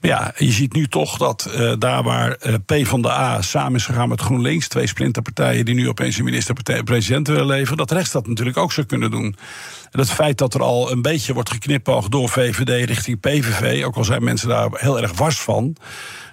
[0.02, 3.42] Maar ja, je ziet nu toch dat uh, daar waar uh, P van de A
[3.42, 6.49] samen is gegaan met GroenLinks, twee splinterpartijen die nu opeens een minister
[6.84, 9.36] president willen leveren, dat rechts dat natuurlijk ook zou kunnen doen.
[9.92, 13.96] En het feit dat er al een beetje wordt geknipoogd door VVD richting PVV, ook
[13.96, 15.76] al zijn mensen daar heel erg wars van.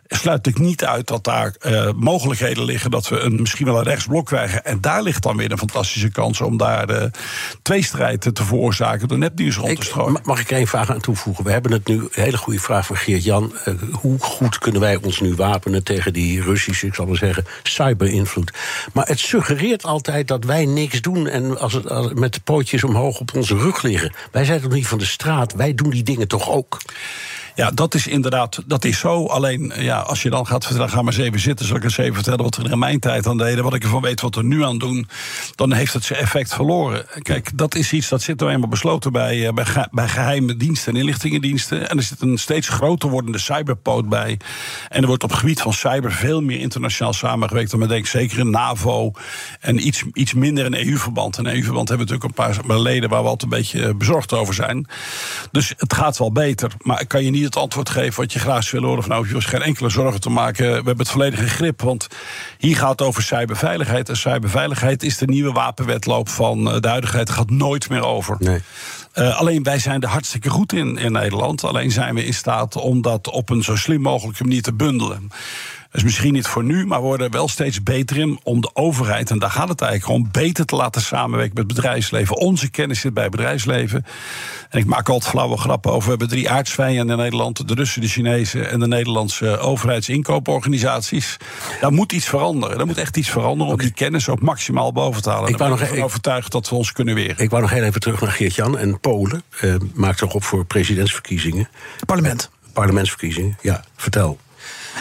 [0.08, 3.84] sluit ik niet uit dat daar uh, mogelijkheden liggen dat we een, misschien wel een
[3.84, 4.64] rechtsblok krijgen.
[4.64, 7.02] En daar ligt dan weer een fantastische kans om daar uh,
[7.62, 10.20] tweestrijd te veroorzaken door nepnieuws rond te strooien.
[10.22, 11.44] Mag ik er één vraag aan toevoegen?
[11.44, 13.52] We hebben het nu, een hele goede vraag van Geert-Jan.
[13.64, 17.44] Uh, hoe goed kunnen wij ons nu wapenen tegen die Russische, ik zal maar zeggen,
[17.62, 18.52] cyberinvloed?
[18.92, 22.84] Maar het suggereert altijd dat wij niks doen en als het, als, met de pootjes
[22.84, 24.12] omhoog op onze rug liggen.
[24.30, 26.78] Wij zijn toch niet van de straat, wij doen die dingen toch ook?
[27.56, 29.26] Ja, dat is inderdaad, dat is zo.
[29.26, 31.98] Alleen, ja, als je dan gaat vertellen, ga maar eens even zitten, zal ik eens
[31.98, 34.42] even vertellen wat er in mijn tijd aan deden, wat ik ervan weet wat we
[34.42, 35.08] nu aan doen,
[35.54, 37.06] dan heeft het zijn effect verloren.
[37.22, 40.98] Kijk, dat is iets dat zit nou eenmaal besloten bij, bij, bij geheime diensten en
[40.98, 41.88] inlichtingendiensten.
[41.90, 44.38] En er zit een steeds groter wordende cyberpoot bij.
[44.88, 48.08] En er wordt op gebied van cyber veel meer internationaal samengewerkt dan men denkt.
[48.08, 49.12] Zeker in NAVO
[49.60, 51.38] en iets, iets minder in EU-verband.
[51.38, 54.54] In EU-verband hebben we natuurlijk een paar leden waar we altijd een beetje bezorgd over
[54.54, 54.86] zijn.
[55.50, 58.62] Dus het gaat wel beter, maar kan je niet het antwoord geven wat je graag
[58.62, 59.02] zou willen horen.
[59.02, 60.66] Van nou, je hoeft geen enkele zorgen te maken.
[60.66, 61.82] We hebben het volledige grip.
[61.82, 62.06] Want
[62.58, 64.08] hier gaat het over cyberveiligheid.
[64.08, 67.30] En cyberveiligheid is de nieuwe wapenwetloop van eh, de huidigheid.
[67.30, 68.36] Gaat nooit meer over.
[68.38, 68.60] Nee.
[69.14, 71.64] Uh, alleen wij zijn er hartstikke goed in in Nederland.
[71.64, 75.30] Alleen zijn we in staat om dat op een zo slim mogelijke manier te bundelen
[75.92, 79.30] is misschien niet voor nu, maar we worden wel steeds beter in om de overheid,
[79.30, 82.36] en daar gaat het eigenlijk om, beter te laten samenwerken met het bedrijfsleven.
[82.36, 84.04] Onze kennis zit bij het bedrijfsleven.
[84.70, 86.04] En ik maak altijd flauwe grappen over.
[86.04, 91.36] We hebben drie aardsvijanden in Nederland: de Russen, de Chinezen en de Nederlandse overheidsinkooporganisaties.
[91.80, 92.76] Daar moet iets veranderen.
[92.76, 95.48] Daar moet echt iets veranderen om die kennis ook maximaal boven te halen.
[95.48, 97.38] Ik ben nog even overtuigd dat we ons kunnen weren.
[97.38, 98.78] Ik wou nog heel even terug naar Geert-Jan.
[98.78, 101.68] En Polen uh, maakt zich op voor presidentsverkiezingen.
[102.06, 102.50] Parlement.
[102.72, 103.84] Parlementsverkiezingen, ja.
[103.96, 104.38] Vertel.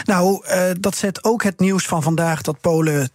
[0.04, 3.10] Nou, uh, dat zet ook het nieuws van vandaag dat Polen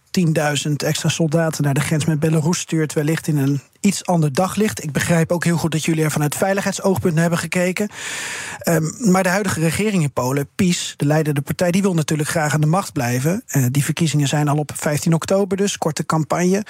[0.66, 4.82] 10.000 extra soldaten naar de grens met Belarus stuurt, wellicht in een iets ander daglicht.
[4.82, 7.88] Ik begrijp ook heel goed dat jullie er vanuit veiligheidsoogpunt hebben gekeken.
[8.68, 12.54] Um, maar de huidige regering in Polen, PiS, de leidende partij, die wil natuurlijk graag
[12.54, 13.42] aan de macht blijven.
[13.46, 16.64] Uh, die verkiezingen zijn al op 15 oktober, dus korte campagne.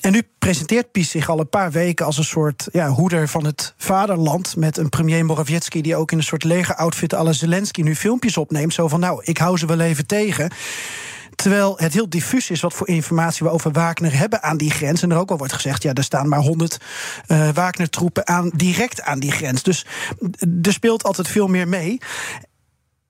[0.00, 3.44] En nu presenteert PiS zich al een paar weken als een soort ja, hoeder van
[3.44, 4.56] het vaderland.
[4.56, 8.36] Met een premier Morawiecki die ook in een soort legeroutfit à la Zelensky nu filmpjes
[8.36, 8.74] opneemt.
[8.74, 10.50] Zo van, nou, ik hou ze wel even tegen.
[11.36, 15.02] Terwijl het heel diffuus is wat voor informatie we over Wagner hebben aan die grens.
[15.02, 16.78] En er ook al wordt gezegd, ja, er staan maar 100
[17.28, 19.62] uh, Wagner-troepen aan, direct aan die grens.
[19.62, 19.86] Dus
[20.62, 21.98] er speelt altijd veel meer mee.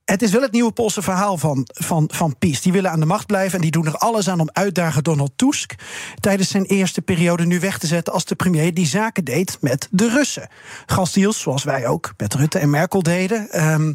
[0.04, 2.60] Het is wel het nieuwe Poolse verhaal van, van, van PiS.
[2.60, 5.32] Die willen aan de macht blijven en die doen er alles aan om uitdagen Donald
[5.36, 5.74] Tusk
[6.20, 9.88] tijdens zijn eerste periode nu weg te zetten als de premier die zaken deed met
[9.90, 10.48] de Russen.
[10.86, 13.66] Gasdeals, zoals wij ook met Rutte en Merkel deden.
[13.70, 13.94] Um,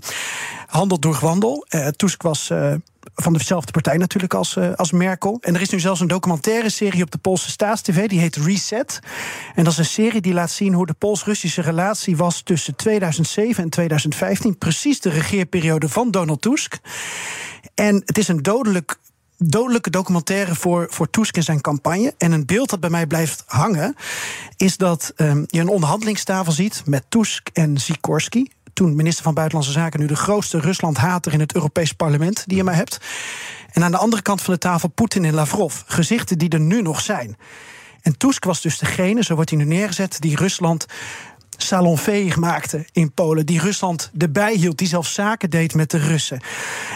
[0.67, 1.65] handel door gewandel.
[1.69, 2.73] Uh, Tusk was uh,
[3.15, 5.37] van dezelfde partij natuurlijk als, uh, als Merkel.
[5.41, 8.99] En er is nu zelfs een documentaire serie op de Poolse Staatstv, die heet Reset.
[9.55, 13.63] En dat is een serie die laat zien hoe de Pools-Russische relatie was tussen 2007
[13.63, 14.57] en 2015.
[14.57, 16.79] Precies de regeerperiode van Donald Tusk.
[17.75, 18.99] En het is een dodelijk
[19.43, 22.13] dodelijke documentaire voor, voor Tusk en zijn campagne.
[22.17, 23.95] En een beeld dat bij mij blijft hangen,
[24.57, 29.73] is dat um, je een onderhandelingstafel ziet met Tusk en Sikorski toen minister van Buitenlandse
[29.73, 32.97] Zaken, nu de grootste Rusland-hater in het Europees Parlement die je maar hebt.
[33.71, 36.81] En aan de andere kant van de tafel Poetin en Lavrov, gezichten die er nu
[36.81, 37.37] nog zijn.
[38.01, 40.85] En Tusk was dus degene, zo wordt hij nu neergezet, die Rusland
[41.57, 43.45] salonveeg maakte in Polen.
[43.45, 46.39] Die Rusland erbij hield, die zelfs zaken deed met de Russen.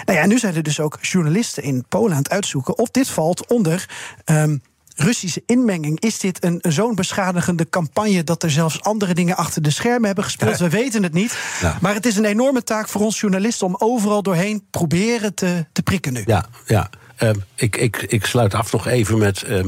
[0.06, 2.90] Nou ja, en nu zijn er dus ook journalisten in Polen aan het uitzoeken of
[2.90, 3.90] dit valt onder.
[4.26, 4.62] Um,
[4.96, 6.00] Russische inmenging.
[6.00, 10.24] Is dit een zo'n beschadigende campagne dat er zelfs andere dingen achter de schermen hebben
[10.24, 10.58] gespeeld?
[10.58, 11.38] We weten het niet.
[11.62, 11.78] Ja.
[11.82, 15.82] Maar het is een enorme taak voor ons journalisten om overal doorheen proberen te, te
[15.82, 16.24] prikken nu.
[16.26, 16.90] Ja, ja.
[17.24, 19.64] Uh, ik, ik, ik sluit af nog even met uh,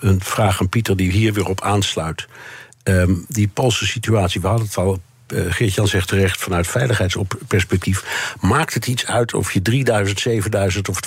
[0.00, 2.26] een vraag aan Pieter die hier weer op aansluit.
[2.84, 5.00] Uh, die Poolse situatie, we hadden het al
[5.34, 8.34] Geert-Jan zegt terecht, vanuit veiligheidsperspectief...
[8.40, 10.98] maakt het iets uit of je 3000, 7000 of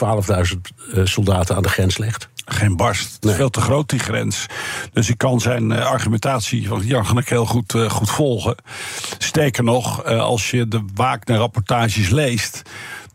[0.54, 0.58] 12.000
[0.94, 2.30] uh, soldaten aan de grens legt?
[2.46, 3.14] Geen barst.
[3.14, 4.46] Het is veel te groot, die grens.
[4.94, 8.56] Dus ik kan zijn uh, argumentatie van Jan heel goed, goed volgen.
[9.18, 12.62] Sterker nog, als je de Wagner-rapportages leest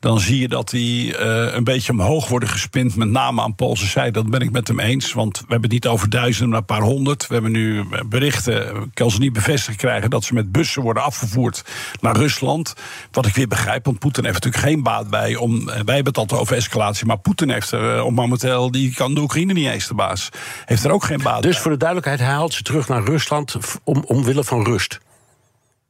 [0.00, 3.87] dan zie je dat die uh, een beetje omhoog worden gespind, met name aan Poolse
[3.87, 4.11] zijde.
[4.11, 6.64] Dat ben ik met hem eens, want we hebben het niet over duizenden, maar een
[6.64, 7.26] paar honderd.
[7.26, 11.02] We hebben nu berichten, ik kan ze niet bevestigd krijgen, dat ze met bussen worden
[11.02, 11.64] afgevoerd
[12.00, 12.74] naar Rusland.
[13.11, 15.64] Wat ik weer begrijp, want Poetin heeft natuurlijk geen baat bij om.
[15.64, 19.20] Wij hebben het altijd over escalatie, maar Poetin heeft er uh, momenteel, die kan de
[19.20, 20.28] Oekraïne niet eens de baas.
[20.64, 21.62] Heeft er ook geen baat dus bij.
[21.62, 25.00] voor de duidelijkheid, hij haalt ze terug naar Rusland om, omwille van rust.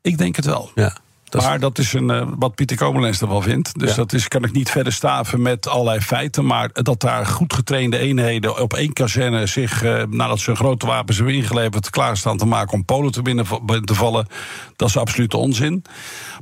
[0.03, 0.71] Ik denk het wel.
[0.75, 0.97] Ja.
[1.35, 3.79] Maar dat is een, uh, wat Pieter Komelens ervan vindt.
[3.79, 6.47] Dus dat is, kan ik niet verder staven met allerlei feiten.
[6.47, 10.87] Maar dat daar goed getrainde eenheden op één kazerne zich, uh, nadat ze hun grote
[10.87, 13.47] wapens hebben ingeleverd, klaarstaan te maken om Polen te, binnen,
[13.85, 14.27] te vallen,
[14.77, 15.85] dat is absolute onzin.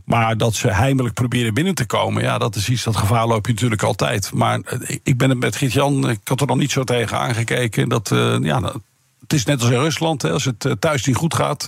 [0.04, 3.46] Maar dat ze heimelijk proberen binnen te komen, ja, dat is iets dat gevaar loop
[3.46, 4.32] je natuurlijk altijd.
[4.34, 7.88] Maar uh, ik ben het met Giet-Jan, ik had er nog niet zo tegen aangekeken.
[7.88, 8.08] Dat,
[8.42, 8.72] ja,
[9.20, 10.22] het is net als in Rusland.
[10.22, 11.66] Hè, als het eh, thuis niet goed gaat,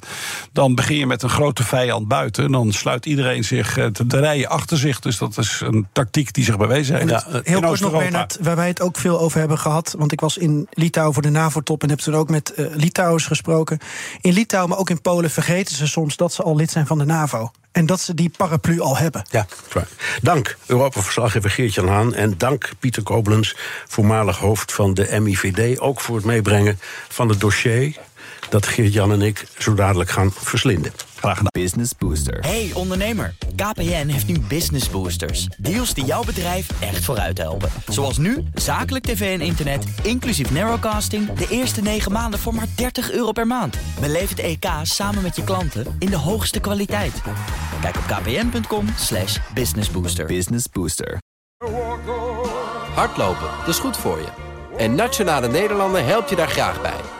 [0.52, 2.44] dan begin je met een grote vijand buiten.
[2.44, 5.00] En dan sluit iedereen zich eh, de rijen achter zich.
[5.00, 7.10] Dus dat is een tactiek die zich bewezen heeft.
[7.10, 9.94] Ja, eh, heel kort nog, Bernard, waar wij het ook veel over hebben gehad.
[9.98, 13.26] Want ik was in Litouwen voor de NAVO-top en heb toen ook met uh, Litouwers
[13.26, 13.78] gesproken.
[14.20, 16.98] In Litouwen, maar ook in Polen vergeten ze soms dat ze al lid zijn van
[16.98, 17.50] de NAVO.
[17.72, 19.24] En dat ze die paraplu al hebben.
[19.30, 19.46] Ja,
[20.22, 22.14] dank Europa-verslaggever Geert-Jan Haan.
[22.14, 23.54] En dank Pieter Koblenz,
[23.86, 25.80] voormalig hoofd van de MIVD...
[25.80, 26.78] ook voor het meebrengen
[27.08, 27.96] van het dossier
[28.50, 30.92] dat Geert-Jan en ik zo dadelijk gaan verslinden.
[31.16, 31.62] Graag gedaan.
[31.62, 32.38] Business Booster.
[32.40, 35.48] Hey ondernemer, KPN heeft nu Business Boosters.
[35.56, 37.70] Deals die jouw bedrijf echt vooruit helpen.
[37.88, 41.32] Zoals nu, zakelijk tv en internet, inclusief narrowcasting...
[41.32, 43.76] de eerste 9 maanden voor maar 30 euro per maand.
[44.00, 47.22] Beleef het EK samen met je klanten in de hoogste kwaliteit.
[47.80, 50.26] Kijk op kpn.com slash businessbooster.
[50.26, 51.18] Business Booster.
[52.94, 54.28] Hardlopen, dat is goed voor je.
[54.76, 57.17] En Nationale Nederlanden helpt je daar graag bij.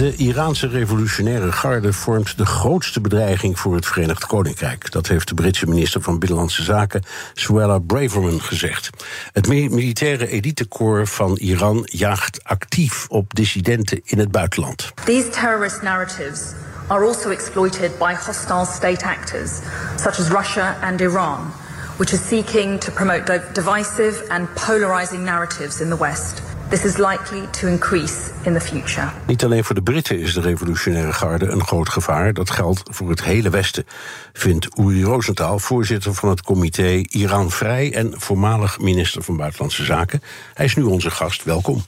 [0.00, 4.90] De Iraanse revolutionaire garde vormt de grootste bedreiging voor het Verenigd Koninkrijk.
[4.90, 7.02] Dat heeft de Britse minister van Binnenlandse Zaken,
[7.34, 8.90] Suella Braverman, gezegd.
[9.32, 14.92] Het militaire elitecorps van Iran jaagt actief op dissidenten in het buitenland.
[15.04, 16.40] These terrorist narratives
[16.86, 19.50] are also exploited by hostile state actors,
[19.96, 21.52] such as Russia and Iran,
[21.96, 26.42] which are seeking to promote divisive and polarizing narratives in the West.
[26.70, 29.08] This is likely to increase in the future.
[29.26, 32.32] Niet alleen voor de Britten is de revolutionaire garde een groot gevaar.
[32.32, 33.84] Dat geldt voor het hele Westen,
[34.32, 40.22] vindt Uri Rosenthal, voorzitter van het comité Iran Vrij en voormalig minister van Buitenlandse Zaken.
[40.54, 41.44] Hij is nu onze gast.
[41.44, 41.84] Welkom.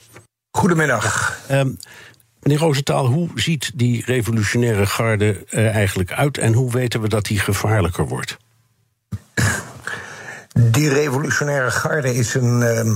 [0.51, 1.37] Goedemiddag.
[1.51, 1.77] Um,
[2.41, 7.25] meneer Rosenthal, hoe ziet die revolutionaire garde er eigenlijk uit en hoe weten we dat
[7.25, 8.37] die gevaarlijker wordt?
[10.53, 12.59] Die revolutionaire garde is een.
[12.59, 12.95] Uh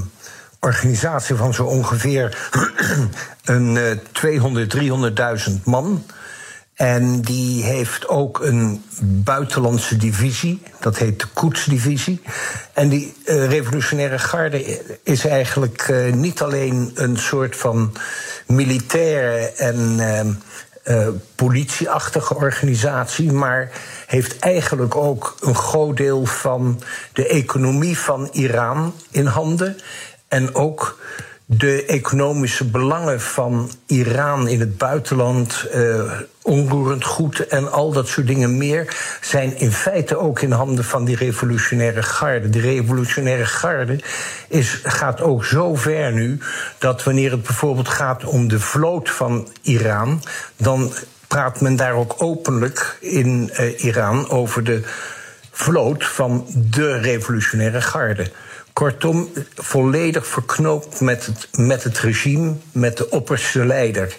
[0.59, 2.49] organisatie van zo ongeveer
[3.45, 6.03] een 200, eh, 300.000 man.
[6.73, 12.21] En die heeft ook een buitenlandse divisie, dat heet de Koetsdivisie.
[12.73, 17.93] En die uh, revolutionaire garde is eigenlijk uh, niet alleen een soort van
[18.47, 19.99] militaire en
[20.87, 23.71] uh, politieachtige organisatie, maar
[24.07, 26.81] heeft eigenlijk ook een groot deel van
[27.13, 29.77] de economie van Iran in handen.
[30.27, 30.97] En ook
[31.49, 36.11] de economische belangen van Iran in het buitenland, uh,
[36.41, 41.05] onroerend goed en al dat soort dingen meer, zijn in feite ook in handen van
[41.05, 42.49] die revolutionaire garde.
[42.49, 43.99] De revolutionaire garde
[44.47, 46.39] is, gaat ook zo ver nu
[46.77, 50.23] dat wanneer het bijvoorbeeld gaat om de vloot van Iran,
[50.57, 50.93] dan
[51.27, 54.81] praat men daar ook openlijk in uh, Iran over de
[55.51, 58.31] vloot van de revolutionaire garde.
[58.77, 64.15] Kortom, volledig verknoopt met het, met het regime, met de opperste leider.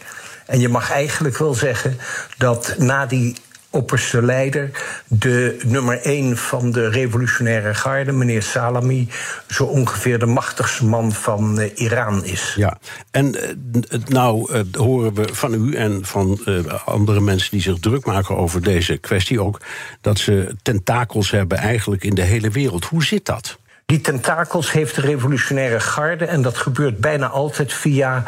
[0.46, 1.96] En je mag eigenlijk wel zeggen
[2.38, 3.36] dat na die
[3.70, 4.70] opperste leider,
[5.06, 9.08] de nummer één van de revolutionaire garde, meneer Salami,
[9.48, 12.54] zo ongeveer de machtigste man van uh, Iran is.
[12.56, 12.78] Ja,
[13.10, 16.40] en uh, nou uh, horen we van u en van
[16.84, 19.60] andere mensen die zich druk maken over deze kwestie ook,
[20.00, 22.84] dat ze tentakels hebben eigenlijk in de hele wereld.
[22.84, 23.58] Hoe zit dat?
[23.88, 28.24] Die tentakels heeft de revolutionaire garde en dat gebeurt bijna altijd via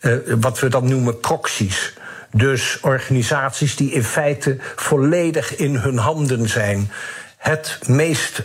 [0.00, 1.94] uh, wat we dan noemen proxies.
[2.30, 6.90] Dus organisaties die in feite volledig in hun handen zijn.
[7.36, 8.42] Het meest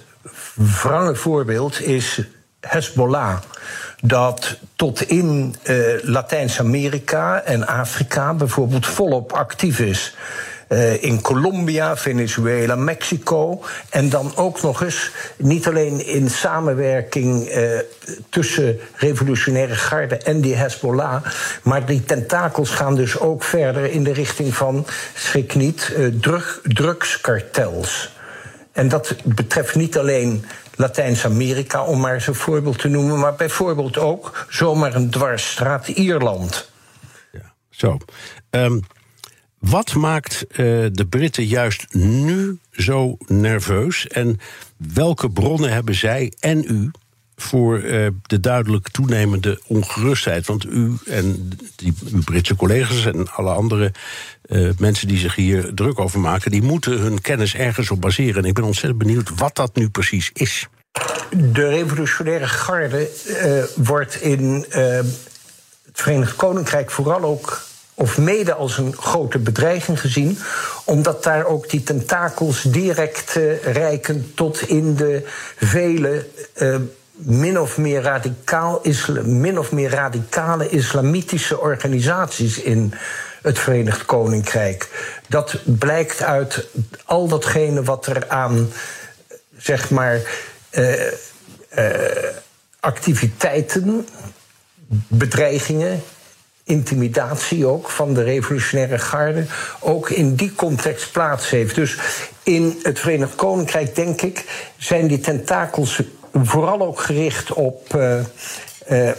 [0.53, 2.21] wrange voorbeeld is
[2.59, 3.37] Hezbollah.
[4.01, 10.15] Dat tot in uh, Latijns-Amerika en Afrika bijvoorbeeld volop actief is.
[10.69, 13.63] Uh, in Colombia, Venezuela, Mexico.
[13.89, 17.79] En dan ook nog eens, niet alleen in samenwerking uh,
[18.29, 21.25] tussen revolutionaire garde en die Hezbollah.
[21.63, 26.59] Maar die tentakels gaan dus ook verder in de richting van, schrik niet, uh, drug,
[26.63, 28.15] drugskartels.
[28.71, 33.97] En dat betreft niet alleen Latijns-Amerika, om maar eens een voorbeeld te noemen, maar bijvoorbeeld
[33.97, 36.71] ook zomaar een dwarsstraat Ierland.
[37.31, 37.97] Ja, zo.
[38.49, 38.81] Um,
[39.59, 40.55] wat maakt uh,
[40.91, 44.07] de Britten juist nu zo nerveus?
[44.07, 44.39] En
[44.77, 46.91] welke bronnen hebben zij en u
[47.35, 50.45] voor uh, de duidelijk toenemende ongerustheid?
[50.45, 53.91] Want u en die, uw Britse collega's en alle andere
[54.47, 58.43] uh, mensen die zich hier druk over maken, die moeten hun kennis ergens op baseren.
[58.43, 60.67] En ik ben ontzettend benieuwd wat dat nu precies is.
[61.29, 63.09] De revolutionaire garde
[63.75, 65.05] wordt in het
[65.93, 67.66] Verenigd Koninkrijk vooral ook
[67.99, 70.39] of mede als een grote bedreiging gezien,
[70.83, 76.75] omdat daar ook die tentakels direct uh, reiken tot in de vele uh,
[77.11, 78.81] min, of meer radicaal,
[79.23, 82.93] min of meer radicale islamitische organisaties in
[83.41, 84.89] het Verenigd Koninkrijk.
[85.27, 86.67] Dat blijkt uit
[87.05, 88.69] al datgene wat er aan,
[89.57, 90.21] zeg maar,
[90.71, 90.93] uh,
[92.79, 94.07] activiteiten,
[95.07, 96.01] bedreigingen
[96.67, 99.45] intimidatie ook van de revolutionaire garde
[99.79, 101.75] ook in die context plaats heeft.
[101.75, 101.97] Dus
[102.43, 104.45] in het Verenigd Koninkrijk, denk ik,
[104.77, 106.01] zijn die tentakels
[106.33, 108.19] vooral ook gericht op uh,
[108.91, 109.11] uh,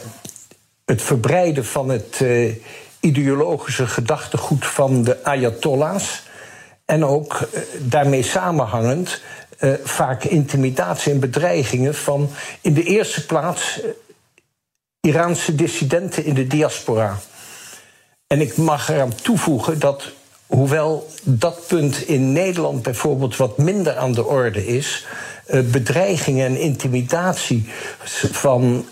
[0.84, 2.54] het verbreiden van het uh,
[3.00, 6.22] ideologische gedachtegoed van de Ayatollahs.
[6.84, 9.20] En ook daarmee samenhangend
[9.84, 12.30] vaak intimidatie en bedreigingen van
[12.60, 13.80] in de eerste plaats
[15.00, 17.18] Iraanse dissidenten in de diaspora.
[18.28, 20.12] En ik mag eraan toevoegen dat,
[20.46, 25.06] hoewel dat punt in Nederland bijvoorbeeld wat minder aan de orde is,
[25.46, 27.64] eh, bedreigingen en intimidatie
[28.32, 28.86] van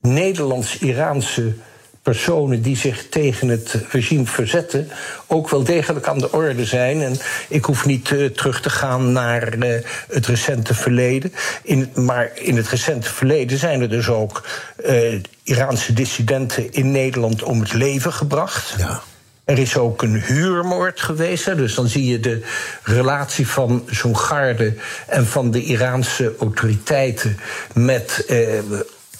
[0.00, 1.54] Nederlands-Iraanse
[2.02, 4.88] personen die zich tegen het regime verzetten,
[5.26, 7.02] ook wel degelijk aan de orde zijn.
[7.02, 7.16] En
[7.48, 9.74] ik hoef niet uh, terug te gaan naar uh,
[10.08, 11.32] het recente verleden.
[11.62, 14.46] In, maar in het recente verleden zijn er dus ook
[14.86, 18.74] uh, Iraanse dissidenten in Nederland om het leven gebracht.
[18.78, 19.02] Ja.
[19.44, 21.44] Er is ook een huurmoord geweest.
[21.44, 22.42] Hè, dus dan zie je de
[22.82, 24.74] relatie van zo'n garde
[25.06, 27.38] en van de Iraanse autoriteiten
[27.72, 28.24] met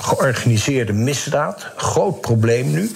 [0.02, 1.66] georganiseerde misdaad.
[1.76, 2.90] Groot probleem nu.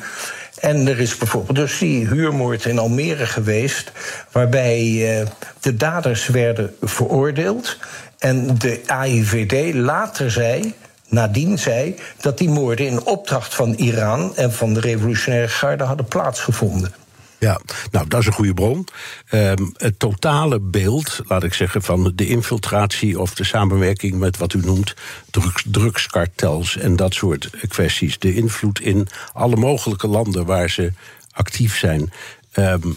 [0.60, 3.92] En er is bijvoorbeeld dus die huurmoord in Almere geweest,
[4.32, 5.26] waarbij uh,
[5.60, 7.78] de daders werden veroordeeld.
[8.18, 10.74] En de AIVD later zei,
[11.08, 16.06] nadien zei, dat die moorden in opdracht van Iran en van de revolutionaire garde hadden
[16.06, 17.03] plaatsgevonden.
[17.44, 18.86] Ja, nou, dat is een goede bron.
[19.30, 24.52] Um, het totale beeld, laat ik zeggen, van de infiltratie of de samenwerking met wat
[24.52, 24.94] u noemt
[25.30, 28.18] drugs, drugskartels en dat soort kwesties.
[28.18, 30.92] De invloed in alle mogelijke landen waar ze
[31.30, 32.12] actief zijn.
[32.54, 32.96] Um,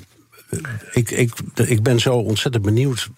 [0.91, 3.09] ik, ik, ik ben zo ontzettend benieuwd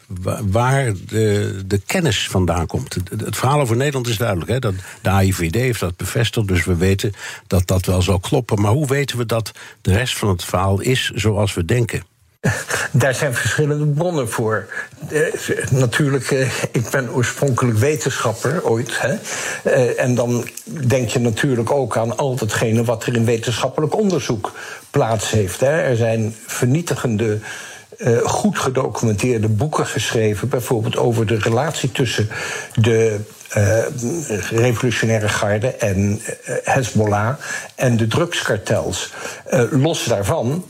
[0.44, 2.94] waar de, de kennis vandaan komt.
[2.94, 4.50] Het, verhaal over Nederland is duidelijk.
[4.50, 4.60] Hè?
[4.60, 7.14] Dat de AIVD heeft dat bevestigd, dus we weten
[7.48, 8.62] dat dat wel zal kloppen.
[8.62, 12.04] Maar hoe weten we dat de rest van het verhaal is zoals we denken?
[12.92, 14.68] Daar zijn verschillende bronnen voor.
[15.10, 19.02] Eh, natuurlijk, eh, ik ben oorspronkelijk wetenschapper ooit.
[19.02, 19.16] Hè?
[19.64, 20.48] Eh, en dan
[20.88, 24.52] denk je natuurlijk ook aan al datgene wat er in wetenschappelijk onderzoek
[24.92, 25.60] plaats heeft.
[25.60, 25.82] Hè?
[25.82, 27.40] Er zijn vernietigende.
[27.98, 32.30] Uh, goed gedocumenteerde boeken geschreven, bijvoorbeeld over de relatie tussen
[32.76, 33.20] de
[34.50, 37.36] revolutionaire garde en uh, Hezbollah
[37.76, 39.14] en de drugskartels.
[39.54, 40.66] Uh, los daarvan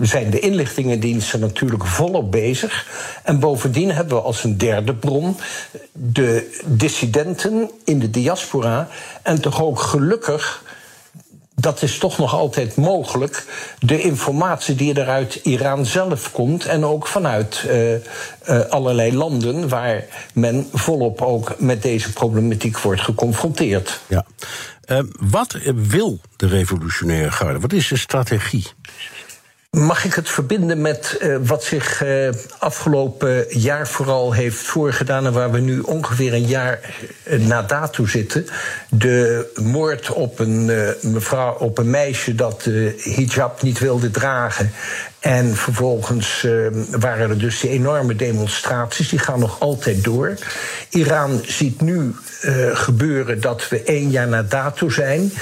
[0.00, 2.86] zijn de inlichtingendiensten natuurlijk volop bezig.
[3.22, 5.36] En bovendien hebben we als een derde bron
[5.92, 8.88] de dissidenten in de diaspora.
[9.22, 10.62] En toch ook gelukkig
[11.62, 13.44] dat is toch nog altijd mogelijk.
[13.78, 18.00] De informatie die er uit Iran zelf komt en ook vanuit uh, uh,
[18.68, 24.00] allerlei landen waar men volop ook met deze problematiek wordt geconfronteerd.
[24.06, 24.24] Ja.
[24.86, 27.60] Uh, wat wil de revolutionaire garde?
[27.60, 28.66] Wat is de strategie?
[29.78, 35.32] Mag ik het verbinden met uh, wat zich uh, afgelopen jaar vooral heeft voorgedaan en
[35.32, 36.80] waar we nu ongeveer een jaar
[37.24, 38.46] uh, na dato zitten?
[38.90, 40.64] De moord op een
[41.00, 42.64] mevrouw, op een meisje dat
[42.98, 44.72] hijab niet wilde dragen.
[45.20, 46.46] En vervolgens
[46.90, 50.34] waren er dus die enorme demonstraties, die gaan nog altijd door.
[50.90, 52.14] Iran ziet nu
[52.72, 55.32] gebeuren dat we één jaar na dato zijn.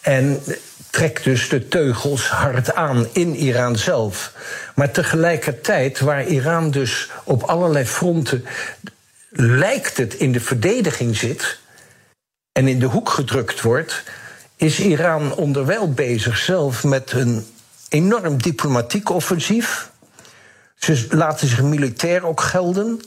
[0.00, 0.42] En
[0.90, 4.32] trekt dus de teugels hard aan in Iran zelf.
[4.74, 8.44] Maar tegelijkertijd, waar Iran dus op allerlei fronten
[9.30, 11.58] lijkt het in de verdediging zit
[12.52, 14.02] en in de hoek gedrukt wordt,
[14.56, 17.46] is Iran onderwijl bezig zelf met een
[17.88, 19.90] enorm diplomatiek offensief.
[20.74, 23.00] Ze laten zich militair ook gelden.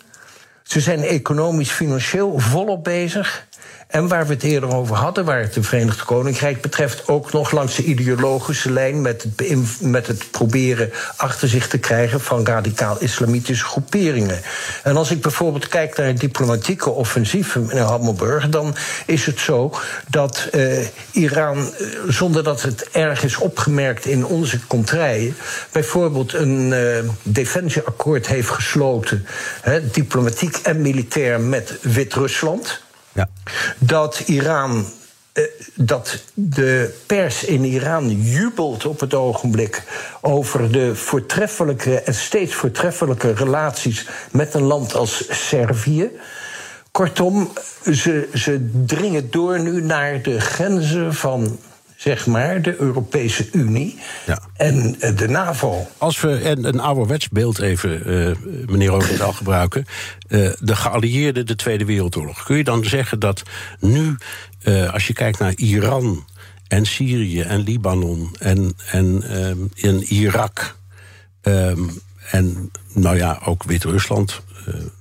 [0.64, 3.48] Ze zijn economisch, financieel volop bezig.
[3.94, 7.52] En waar we het eerder over hadden, waar het de Verenigd Koninkrijk betreft, ook nog
[7.52, 13.66] langs de ideologische lijn met het, met het proberen achter zich te krijgen van radicaal-islamitische
[13.66, 14.42] groeperingen.
[14.84, 18.76] En als ik bijvoorbeeld kijk naar het diplomatieke offensief, meneer Hammelburg, dan
[19.06, 19.74] is het zo
[20.10, 25.36] dat uh, Iran, eh, zonder dat het erg is opgemerkt in onze contraien,
[25.72, 29.26] bijvoorbeeld een uh, defensieakkoord heeft gesloten,
[29.62, 32.82] he, diplomatiek en militair met Wit-Rusland.
[33.80, 34.86] Dat Iran.
[35.34, 35.44] Eh,
[35.76, 39.84] dat de pers in Iran jubelt op het ogenblik
[40.22, 46.12] over de voortreffelijke en steeds voortreffelijke relaties met een land als Servië.
[46.92, 47.52] Kortom,
[47.92, 51.60] ze, ze dringen door nu naar de grenzen van
[52.04, 54.40] zeg maar, de Europese Unie ja.
[54.56, 55.88] en eh, de NAVO.
[55.98, 58.36] Als we en een ouderwets beeld even, uh,
[58.68, 59.86] meneer Roosendaal, gebruiken...
[60.28, 62.44] Uh, de geallieerden de Tweede Wereldoorlog.
[62.44, 63.44] Kun je dan zeggen dat
[63.80, 64.16] nu,
[64.64, 66.26] uh, als je kijkt naar Iran
[66.68, 69.24] en Syrië en Libanon en, en
[69.74, 70.76] in Irak...
[71.44, 71.90] Um,
[72.32, 74.42] en nou ja, ook Wit-Rusland,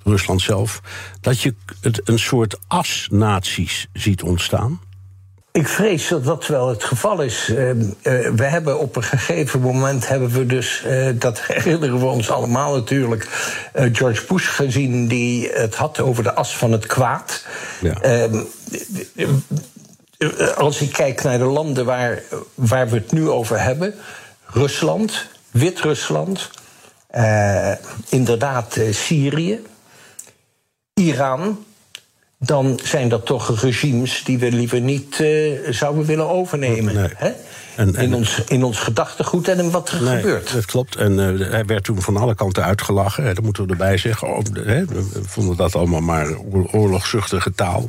[0.05, 0.81] Rusland zelf...
[1.21, 4.81] dat je het een soort as-naties ziet ontstaan...
[5.53, 7.49] Ik vrees dat dat wel het geval is.
[7.49, 7.85] Uh, uh,
[8.37, 12.75] we hebben op een gegeven moment hebben we dus, uh, dat herinneren we ons allemaal
[12.75, 13.29] natuurlijk,
[13.73, 17.47] George Bush gezien die het had over de as van het kwaad.
[17.81, 18.01] Ja.
[18.01, 18.43] Ehm,
[20.57, 22.23] als ik kijk naar de landen waar,
[22.55, 23.95] waar we het nu over hebben,
[24.47, 26.51] Rusland, Wit-Rusland,
[28.09, 29.63] inderdaad Syrië,
[30.95, 31.65] Iran
[32.45, 37.13] dan zijn dat toch regimes die we liever niet uh, zouden willen overnemen.
[37.17, 37.31] Hè?
[37.77, 40.53] En, en, in, ons, in ons gedachtegoed en in wat er nee, gebeurt.
[40.53, 40.97] Dat klopt.
[40.97, 43.25] En uh, hij werd toen van alle kanten uitgelachen.
[43.25, 44.29] Hè, dat moeten we erbij zeggen.
[44.29, 46.37] Oh, hè, we vonden dat allemaal maar
[46.73, 47.87] oorlogszuchtige taal.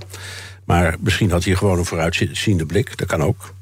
[0.65, 2.97] Maar misschien had hij gewoon een vooruitziende blik.
[2.97, 3.53] Dat kan ook.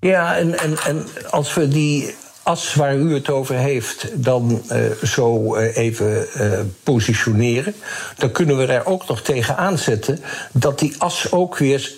[0.00, 4.78] Ja, en, en, en als we die as waar u het over heeft dan uh,
[5.02, 7.74] zo uh, even uh, positioneren,
[8.16, 10.18] dan kunnen we daar ook nog tegen aanzetten
[10.52, 11.92] dat die as ook weer,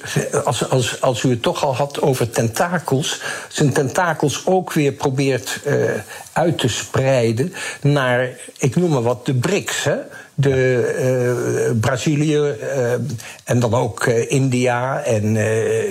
[0.45, 5.61] als, als, als u het toch al had over tentakels, zijn tentakels ook weer probeert
[6.33, 8.29] uit te spreiden naar,
[8.59, 9.85] ik noem maar wat, de BRICS.
[9.85, 9.97] Hè?
[10.35, 12.55] de Brazilië
[13.45, 15.37] en dan ook India en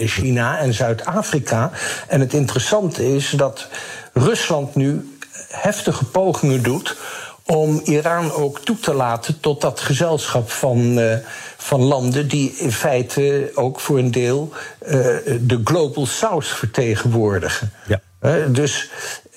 [0.08, 1.72] China en Zuid-Afrika.
[2.08, 3.68] En het interessante is dat
[4.14, 5.18] Rusland nu
[5.50, 6.98] heftige pogingen doet
[7.46, 11.16] om Iran ook toe te laten tot dat gezelschap van, uh,
[11.58, 14.50] van landen die in feite ook voor een deel
[14.82, 14.90] uh,
[15.42, 17.74] de Global South vertegenwoordigen.
[17.88, 18.02] Ja.
[18.22, 18.90] Uh, dus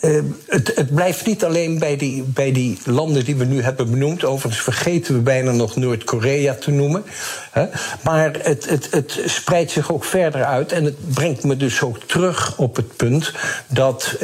[0.05, 3.91] uh, het, het, blijft niet alleen bij die, bij die landen die we nu hebben
[3.91, 4.25] benoemd.
[4.25, 7.05] Overigens vergeten we bijna nog Noord-Korea te noemen.
[7.51, 7.67] Hè?
[8.03, 10.73] Maar het, het, het spreidt zich ook verder uit.
[10.73, 13.33] En het brengt me dus ook terug op het punt
[13.67, 14.21] dat uh,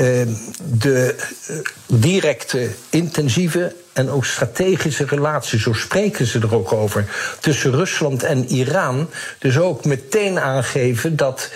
[0.78, 1.14] de
[1.50, 1.56] uh,
[1.86, 7.04] directe, intensieve en ook strategische relaties, zo spreken ze er ook over,
[7.40, 9.08] tussen Rusland en Iran,
[9.38, 11.50] dus ook meteen aangeven dat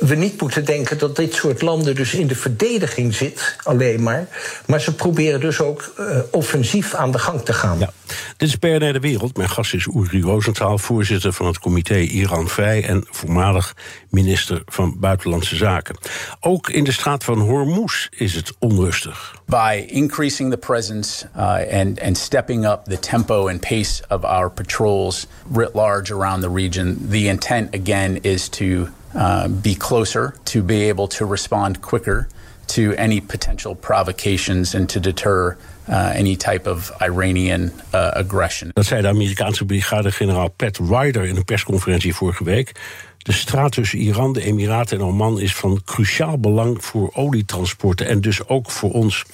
[0.00, 4.28] we niet moeten denken dat dit soort landen dus in de verdediging zit, alleen maar,
[4.66, 7.78] maar ze proberen dus ook uh, offensief aan de gang te gaan.
[7.78, 7.90] Ja.
[8.36, 9.36] Dit is BNR De Wereld.
[9.36, 13.76] Mijn gast is Uri Rosenthal, voorzitter van het comité Iran Vrij en voormalig
[14.10, 15.96] minister van Buitenlandse Zaken.
[16.40, 19.34] Ook in de straat van Hormuz is het onrustig.
[19.46, 24.50] By increasing the presence uh, and, and stepping up the tempo and pace of our
[24.50, 28.88] patrols writ large around the region, the intent again is to
[29.18, 32.26] uh, be closer, to be able to respond quicker
[32.64, 35.56] to any potential provocations and to deter
[35.88, 38.70] uh, any type of Iranian uh, aggression.
[38.72, 42.72] Dat zei de Amerikaanse brigadegeneraal Pat Ryder in een persconferentie vorige week.
[43.18, 48.20] De straat tussen Iran, de Emiraten en Oman is van cruciaal belang voor olietransporten en
[48.20, 49.24] dus ook voor ons.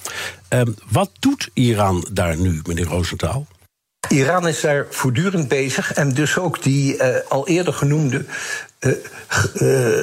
[0.49, 3.47] Um, wat doet Iran daar nu, meneer Rosenthal?
[4.09, 8.25] Iran is daar voortdurend bezig en dus ook die uh, al eerder genoemde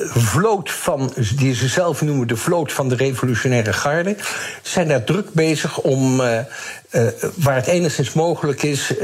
[0.04, 4.16] vloot van, die ze zelf noemen de vloot van de revolutionaire garde,
[4.62, 6.38] zijn daar druk bezig om, uh,
[7.34, 8.94] waar het enigszins mogelijk is,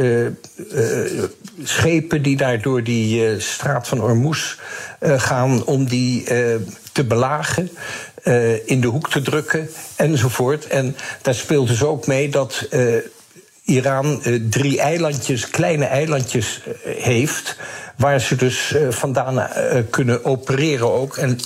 [1.63, 4.55] schepen die daar door die straat van Ormuz
[5.01, 6.25] gaan, om die
[6.93, 7.71] te belagen.
[8.65, 10.67] in de hoek te drukken enzovoort.
[10.67, 12.69] En daar speelt dus ook mee dat
[13.69, 17.57] Iran drie eilandjes, kleine eilandjes heeft
[17.97, 19.49] waar ze dus uh, vandaan
[19.91, 21.17] kunnen opereren ook.
[21.17, 21.39] En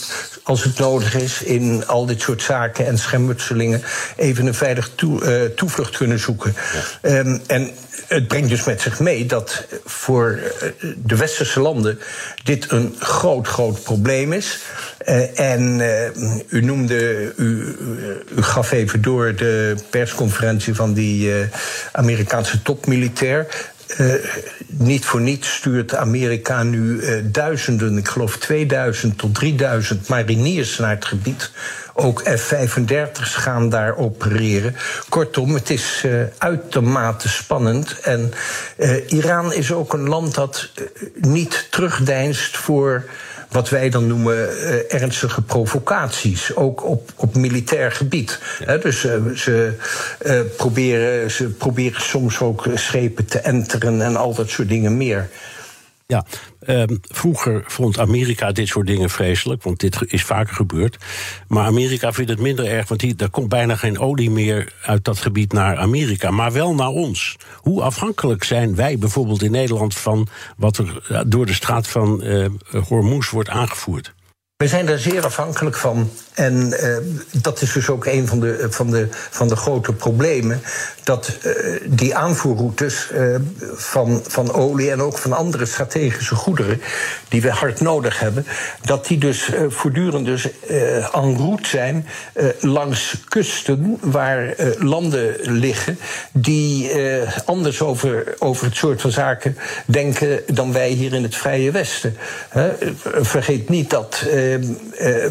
[0.43, 3.83] als het nodig is, in al dit soort zaken en schermutselingen
[4.17, 6.55] even een veilig toe, toevlucht kunnen zoeken.
[7.03, 7.19] Ja.
[7.19, 7.71] Um, en
[8.07, 10.41] het brengt dus met zich mee dat voor
[10.97, 11.99] de westerse landen
[12.45, 14.59] dit een groot, groot probleem is.
[15.09, 17.77] Uh, en uh, u noemde, u,
[18.37, 21.33] u, gaf even door de persconferentie van die
[21.93, 23.72] Amerikaanse topmilitair.
[23.99, 24.15] Uh,
[24.67, 30.91] niet voor niets stuurt Amerika nu uh, duizenden, ik geloof 2000 tot 3000 mariniers naar
[30.91, 31.51] het gebied.
[31.95, 34.77] Ook F-35's gaan daar opereren.
[35.09, 38.01] Kortom, het is uh, uitermate spannend.
[38.01, 38.33] En
[39.09, 40.71] Iran is ook een land dat
[41.15, 43.05] niet terugdeinst voor
[43.53, 48.41] wat wij dan noemen uh, ernstige provocaties, ook op, op militair gebied.
[48.67, 48.77] Ja.
[48.77, 49.73] dus uh, ze,
[50.27, 55.29] uh, proberen, ze proberen soms ook schepen te enteren en al dat soort dingen meer.
[56.07, 56.25] Ja,
[56.67, 60.97] um, vroeger vond Amerika dit soort dingen vreselijk, want dit is vaker gebeurd.
[61.49, 65.05] Maar Amerika vindt het minder erg, want hier, er komt bijna geen olie meer uit
[65.05, 67.37] dat gebied naar Amerika, maar wel naar ons.
[67.57, 72.47] Hoe afhankelijk zijn wij bijvoorbeeld in Nederland van wat er door de straat van uh,
[73.31, 74.15] wordt aangevoerd?
[74.57, 76.11] We zijn daar zeer afhankelijk van.
[76.35, 76.97] En uh,
[77.43, 80.61] dat is dus ook een van de, van de, van de grote problemen.
[81.03, 81.53] Dat uh,
[81.85, 83.11] die aanvoerroutes
[83.75, 86.81] van, van olie en ook van andere strategische goederen.
[87.29, 88.47] die we hard nodig hebben.
[88.85, 90.49] dat die dus voortdurend dus,
[91.13, 92.07] en route zijn.
[92.61, 95.99] langs kusten waar landen liggen.
[96.33, 96.91] die
[97.45, 99.57] anders over, over het soort van zaken
[99.87, 100.41] denken.
[100.47, 102.17] dan wij hier in het Vrije Westen.
[103.21, 104.25] vergeet niet dat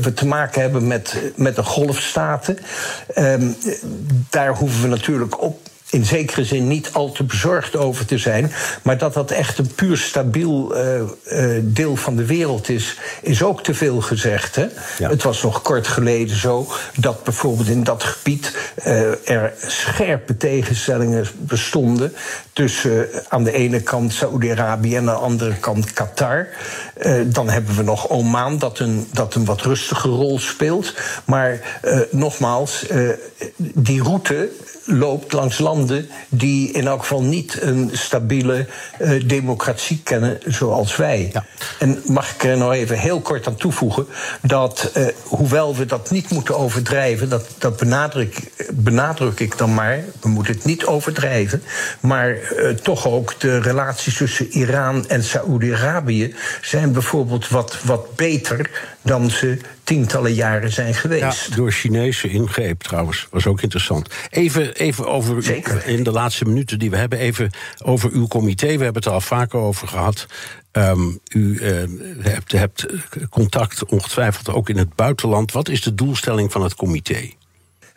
[0.01, 2.57] we te maken hebben met, met de golfstaten.
[3.17, 3.55] Um,
[4.29, 8.51] daar hoeven we natuurlijk op in zekere zin niet al te bezorgd over te zijn.
[8.81, 13.43] Maar dat dat echt een puur stabiel uh, uh, deel van de wereld is, is
[13.43, 14.55] ook te veel gezegd.
[14.55, 14.67] Hè?
[14.97, 15.09] Ja.
[15.09, 21.27] Het was nog kort geleden zo dat bijvoorbeeld in dat gebied uh, er scherpe tegenstellingen
[21.37, 22.13] bestonden
[22.53, 26.47] tussen aan de ene kant Saoedi-Arabië en aan de andere kant Qatar.
[27.25, 30.93] dan hebben we nog Oman, dat een, dat een wat rustige rol speelt.
[31.25, 31.59] Maar
[32.11, 32.85] nogmaals,
[33.57, 34.49] die route
[34.85, 38.67] loopt langs landen die in elk geval niet een stabiele
[38.99, 41.29] uh, democratie kennen zoals wij.
[41.33, 41.45] Ja.
[41.79, 44.07] En mag ik er nou even heel kort aan toevoegen
[44.41, 48.39] dat, uh, hoewel we dat niet moeten overdrijven, dat, dat benadruk,
[48.73, 51.63] benadruk ik dan maar, we moeten het niet overdrijven,
[51.99, 58.69] maar uh, toch ook de relaties tussen Iran en Saoedi-Arabië zijn bijvoorbeeld wat, wat beter
[59.01, 61.47] dan ze tientallen jaren zijn geweest.
[61.47, 64.09] Ja, door Chinese ingreep trouwens, was ook interessant.
[64.29, 65.87] Even, even over, Zeker.
[65.87, 67.49] in de laatste minuten die we hebben, even
[67.83, 68.65] over uw comité.
[68.65, 70.25] We hebben het er al vaker over gehad.
[70.71, 71.83] Um, u uh,
[72.19, 72.85] hebt, hebt
[73.29, 75.51] contact ongetwijfeld ook in het buitenland.
[75.51, 77.29] Wat is de doelstelling van het comité?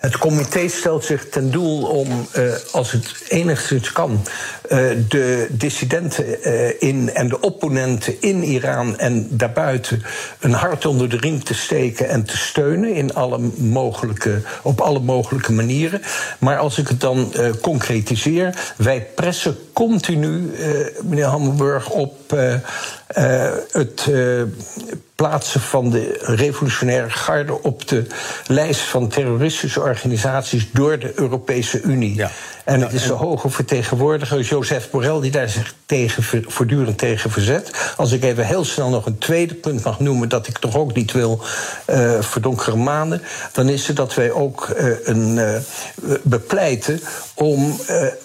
[0.05, 4.78] Het comité stelt zich ten doel om, uh, als het enigszins kan, uh,
[5.09, 10.02] de dissidenten uh, in en de opponenten in Iran en daarbuiten
[10.40, 15.00] een hart onder de riem te steken en te steunen in alle mogelijke, op alle
[15.00, 16.02] mogelijke manieren.
[16.38, 20.52] Maar als ik het dan concretiseer, wij pressen continu,
[21.02, 22.36] meneer Hammelburg, op
[23.70, 24.10] het
[25.14, 28.06] plaatsen van de revolutionaire garde op de
[28.46, 32.14] lijst van terroristische organisaties door de Europese Unie.
[32.14, 32.30] Ja.
[32.64, 37.92] En het is de hoge vertegenwoordiger Joseph Borrell die daar zich tegen, voortdurend tegen verzet.
[37.96, 40.94] Als ik even heel snel nog een tweede punt mag noemen, dat ik toch ook
[40.94, 41.40] niet wil
[41.90, 45.56] uh, verdonkere maanden, dan is het dat wij ook uh, een, uh,
[46.22, 47.00] bepleiten
[47.34, 47.80] om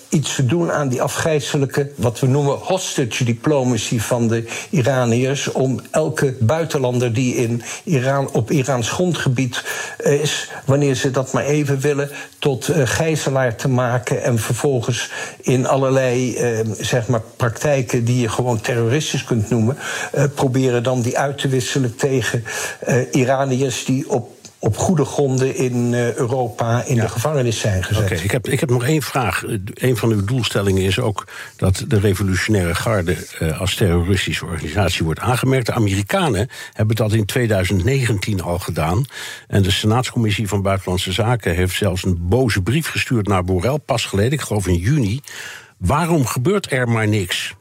[0.10, 5.52] iets te doen aan die afgrijzelijke, wat we noemen hostage diplomacy van de Iraniërs.
[5.52, 9.64] Om elke buitenlander die in Iran, op Iraans grondgebied
[9.98, 12.10] is, wanneer ze dat maar even willen,
[12.40, 15.10] tot gijzelaar te maken en vervolgens
[15.42, 19.78] in allerlei eh, zeg maar praktijken die je gewoon terroristisch kunt noemen,
[20.12, 22.44] eh, proberen dan die uit te wisselen tegen
[22.80, 27.02] eh, Iraniërs die op op goede gronden in Europa in ja.
[27.02, 28.04] de gevangenis zijn gezet.
[28.04, 29.44] Oké, ik, heb, ik heb nog één vraag.
[29.74, 35.20] Een van uw doelstellingen is ook dat de revolutionaire garde uh, als terroristische organisatie wordt
[35.20, 35.66] aangemerkt.
[35.66, 39.06] De Amerikanen hebben dat in 2019 al gedaan.
[39.48, 44.06] En de Senaatscommissie van Buitenlandse Zaken heeft zelfs een boze brief gestuurd naar Borrell, pas
[44.06, 45.22] geleden, ik geloof in juni.
[45.78, 47.56] Waarom gebeurt er maar niks?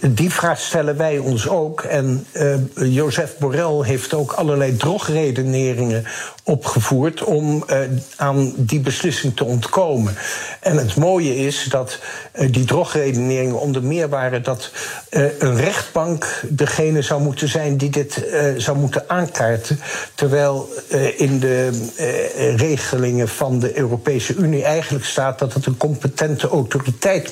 [0.00, 1.80] Die vraag stellen wij ons ook.
[1.80, 2.54] En uh,
[2.94, 6.04] Joseph Borrell heeft ook allerlei drogredeneringen
[6.48, 7.78] opgevoerd om uh,
[8.16, 10.16] aan die beslissing te ontkomen.
[10.60, 11.98] En het mooie is dat
[12.34, 14.70] uh, die drogredeneringen onder meer waren dat
[15.10, 18.24] uh, een rechtbank degene zou moeten zijn die dit
[18.56, 19.80] zou moeten aankaarten.
[20.14, 20.68] Terwijl
[21.16, 21.70] in de
[22.56, 27.30] regelingen van de Europese Unie eigenlijk staat dat het een competente autoriteit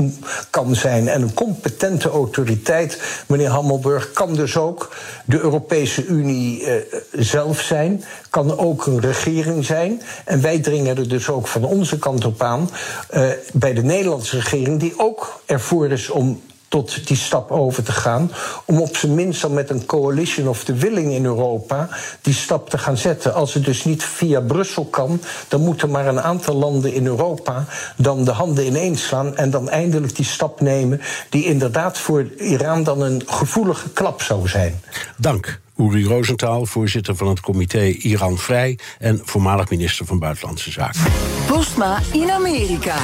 [0.51, 1.09] kan zijn.
[1.09, 4.95] En een competente autoriteit, meneer Hammelburg, kan dus ook
[5.25, 6.65] de Europese Unie
[7.13, 10.03] zelf zijn, kan ook een regering zijn.
[10.25, 12.71] En wij dringen er dus ook van onze kant op aan
[13.15, 16.41] uh, bij de Nederlandse regering, die ook ervoor is om
[16.75, 18.31] tot die stap over te gaan.
[18.65, 21.89] Om op zijn minst dan met een coalition of the willing in Europa
[22.23, 23.35] die stap te gaan zetten.
[23.35, 27.67] Als het dus niet via Brussel kan, dan moeten maar een aantal landen in Europa
[27.97, 31.01] dan de handen ineens slaan en dan eindelijk die stap nemen
[31.31, 34.81] die inderdaad voor Iran dan een gevoelige klap zou zijn.
[35.17, 35.61] Dank.
[35.77, 41.44] Uri Rosenthal, voorzitter van het comité Iran Vrij en voormalig minister van Buitenlandse Zaken.
[41.55, 42.97] Postma in Amerika.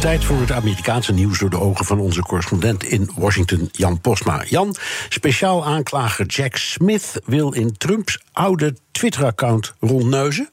[0.00, 4.44] Tijd voor het Amerikaanse nieuws door de ogen van onze correspondent in Washington, Jan Postma.
[4.48, 4.76] Jan,
[5.08, 10.48] speciaal aanklager Jack Smith wil in Trumps oude Twitter-account rondneuzen.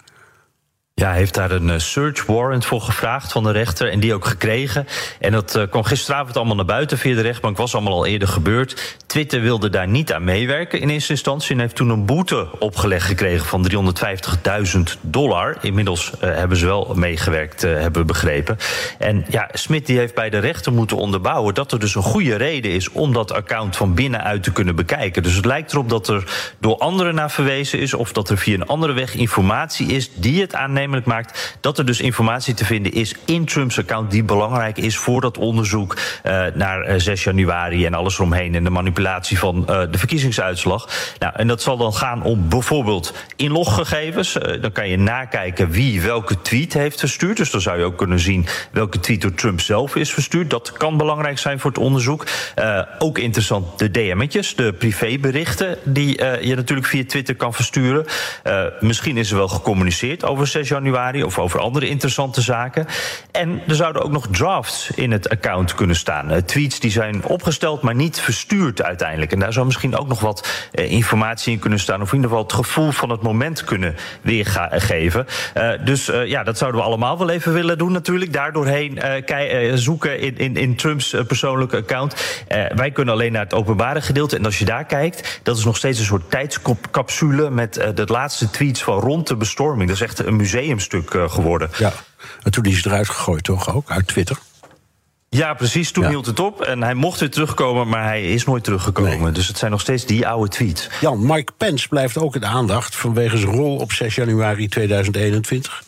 [0.95, 4.13] Ja, hij heeft daar een eh, search warrant voor gevraagd van de rechter en die
[4.13, 4.87] ook gekregen.
[5.19, 8.27] En dat uh, kwam gisteravond allemaal naar buiten via de rechtbank, was allemaal al eerder
[8.27, 8.97] gebeurd.
[9.05, 13.05] Twitter wilde daar niet aan meewerken in eerste instantie en heeft toen een boete opgelegd
[13.05, 13.69] gekregen van
[14.75, 15.57] 350.000 dollar.
[15.61, 18.57] Inmiddels uh, hebben ze wel meegewerkt, hebben we begrepen.
[18.99, 22.35] En ja, Smit die heeft bij de rechter moeten onderbouwen dat er dus een goede
[22.35, 25.23] reden is om dat account van binnenuit te kunnen bekijken.
[25.23, 28.53] Dus het lijkt erop dat er door anderen naar verwezen is of dat er via
[28.53, 32.91] een andere weg informatie is die het aanneemt maakt dat er dus informatie te vinden
[32.91, 37.85] is in Trumps account die belangrijk is voor dat onderzoek uh, naar 6 eh, januari
[37.85, 40.89] en alles eromheen en de manipulatie van uh, de verkiezingsuitslag.
[41.19, 44.37] Nou, en dat zal dan gaan om bijvoorbeeld inloggegevens.
[44.61, 47.37] Dan kan je nakijken wie welke tweet heeft verstuurd.
[47.37, 50.49] Dus dan zou je ook kunnen zien welke tweet door Trump zelf is verstuurd.
[50.49, 52.25] Dat kan belangrijk zijn voor het onderzoek.
[52.99, 58.05] ook interessant de DM'tjes, de privéberichten die je natuurlijk via Twitter kan versturen.
[58.79, 62.87] misschien is er wel gecommuniceerd over 6 januari of over andere interessante zaken.
[63.31, 66.31] En er zouden ook nog drafts in het account kunnen staan.
[66.31, 69.31] Uh, tweets die zijn opgesteld, maar niet verstuurd uiteindelijk.
[69.31, 72.01] En daar zou misschien ook nog wat uh, informatie in kunnen staan.
[72.01, 75.27] Of in ieder geval het gevoel van het moment kunnen weergeven.
[75.57, 78.33] Uh, dus ja, dat zouden we allemaal wel even willen doen natuurlijk.
[78.33, 78.99] Daardoorheen
[79.73, 82.15] zoeken in, in, in Trumps persoonlijke account.
[82.75, 84.37] wij kunnen alleen naar het openbare gedeelte.
[84.37, 88.49] En als je daar kijkt, dat is nog steeds een soort tijdscapsule met de laatste
[88.49, 89.87] tweets van rond de bestorming.
[89.87, 91.69] Dat is echt een museum museumstuk uh, geworden.
[91.77, 91.93] Ja,
[92.43, 94.37] en toen is hij eruit gegooid, toch ook, uit Twitter?
[95.29, 95.91] Ja, precies.
[95.91, 96.09] Toen ja.
[96.09, 96.61] hield het op.
[96.61, 99.21] En hij mocht weer terugkomen, maar hij is nooit teruggekomen.
[99.21, 99.31] Nee.
[99.31, 100.89] Dus het zijn nog steeds die oude tweets.
[101.01, 105.83] Jan, Mike Pence blijft ook in de aandacht vanwege zijn rol op 6 januari 2021.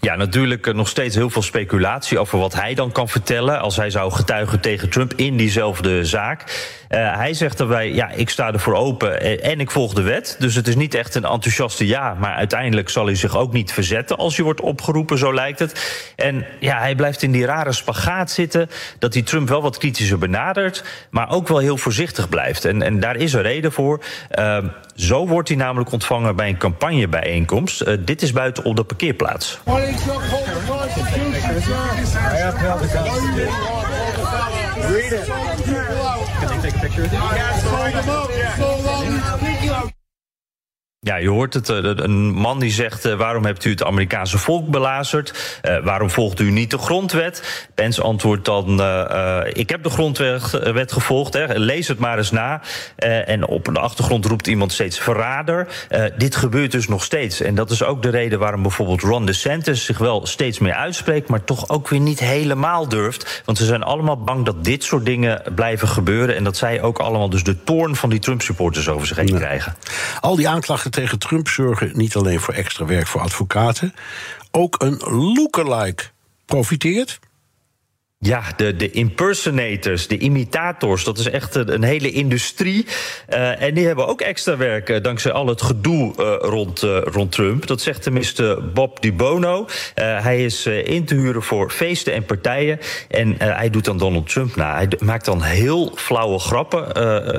[0.00, 3.76] Ja, natuurlijk eh, nog steeds heel veel speculatie over wat hij dan kan vertellen als
[3.76, 6.68] hij zou getuigen tegen Trump in diezelfde zaak.
[6.90, 10.36] Uh, hij zegt daarbij: ja, ik sta ervoor open en ik volg de wet.
[10.38, 13.72] Dus het is niet echt een enthousiaste ja, maar uiteindelijk zal hij zich ook niet
[13.72, 16.04] verzetten als hij wordt opgeroepen, zo lijkt het.
[16.16, 20.18] En ja, hij blijft in die rare spagaat zitten dat hij Trump wel wat kritischer
[20.18, 22.64] benadert, maar ook wel heel voorzichtig blijft.
[22.64, 24.00] En, en daar is een reden voor.
[24.38, 24.58] Uh,
[25.00, 27.82] zo wordt hij namelijk ontvangen bij een campagnebijeenkomst.
[27.82, 29.58] Uh, dit is buiten op de parkeerplaats.
[34.80, 35.26] Read it.
[36.40, 37.22] Can they take a picture with you?
[37.34, 38.69] Yeah.
[41.06, 41.68] Ja, je hoort het.
[41.68, 45.60] Eh, een man die zegt: uh, waarom hebt u het Amerikaanse volk belazerd?
[45.62, 47.68] Uh, waarom volgt u niet de grondwet?
[47.74, 51.32] Pence antwoordt dan: uh, ik heb de grondwet gevolgd.
[51.32, 51.58] Hè.
[51.58, 52.60] Lees het maar eens na.
[52.96, 55.66] en op de achtergrond roept iemand steeds verrader.
[56.16, 57.40] dit gebeurt dus nog steeds.
[57.40, 61.28] En dat is ook de reden waarom bijvoorbeeld Ron DeSantis zich wel steeds meer uitspreekt,
[61.28, 63.42] maar toch ook weer niet helemaal durft.
[63.44, 66.36] Want ze zijn allemaal bang dat dit soort dingen blijven gebeuren.
[66.36, 69.36] En dat zij ook allemaal dus de toorn van die Trump-supporters over zich heen ja.
[69.36, 69.76] krijgen.
[70.20, 73.94] Al die aanklachten tegen Trump zorgen niet alleen voor extra werk voor advocaten,
[74.50, 74.96] ook een
[75.34, 76.04] lookalike
[76.44, 77.18] profiteert.
[78.26, 82.86] Ja, de, de impersonators, de imitators, dat is echt een, een hele industrie.
[83.28, 87.32] Uh, en die hebben ook extra werk uh, dankzij al het gedoe uh, rond, rond
[87.32, 87.66] Trump.
[87.66, 89.66] Dat zegt tenminste Bob DiBono.
[89.94, 92.78] hij is in te huren voor feesten en partijen.
[93.08, 94.74] En hij doet dan Donald Trump na.
[94.74, 96.94] Hij maakt dan heel flauwe grappen.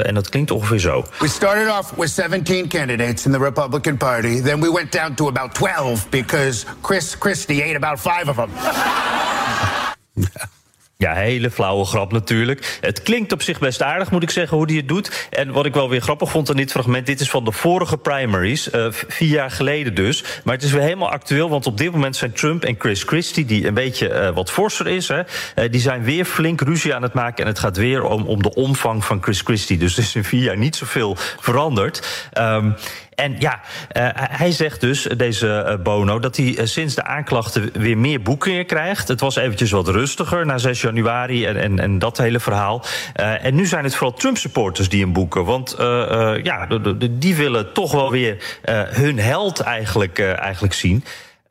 [0.06, 1.06] en dat klinkt ongeveer zo.
[1.20, 4.42] We started off with 17 candidates in the Republican Party.
[4.42, 8.50] Then we went down to about 12 because Chris Christie ate about five of them.
[11.02, 12.78] Ja, hele flauwe grap natuurlijk.
[12.82, 15.28] Het klinkt op zich best aardig, moet ik zeggen, hoe hij het doet.
[15.30, 17.06] En wat ik wel weer grappig vond aan dit fragment...
[17.06, 20.24] dit is van de vorige primaries, uh, vier jaar geleden dus.
[20.44, 23.46] Maar het is weer helemaal actueel, want op dit moment zijn Trump en Chris Christie...
[23.46, 27.04] die een beetje uh, wat forser is, hè, uh, die zijn weer flink ruzie aan
[27.04, 27.44] het maken...
[27.44, 29.78] en het gaat weer om, om de omvang van Chris Christie.
[29.78, 32.30] Dus er is in vier jaar niet zoveel veranderd.
[32.38, 32.76] Um,
[33.22, 33.60] en ja,
[33.98, 38.22] uh, hij zegt dus, deze uh, Bono, dat hij uh, sinds de aanklachten weer meer
[38.22, 39.08] boekingen krijgt.
[39.08, 42.84] Het was eventjes wat rustiger na 6 januari en, en, en dat hele verhaal.
[43.14, 45.46] en nu zijn het vooral Trump-supporters die hem boeken.
[45.46, 45.76] Want
[46.44, 46.68] ja,
[47.12, 48.60] die willen toch wel weer
[48.90, 51.04] hun held eigenlijk, eigenlijk zien.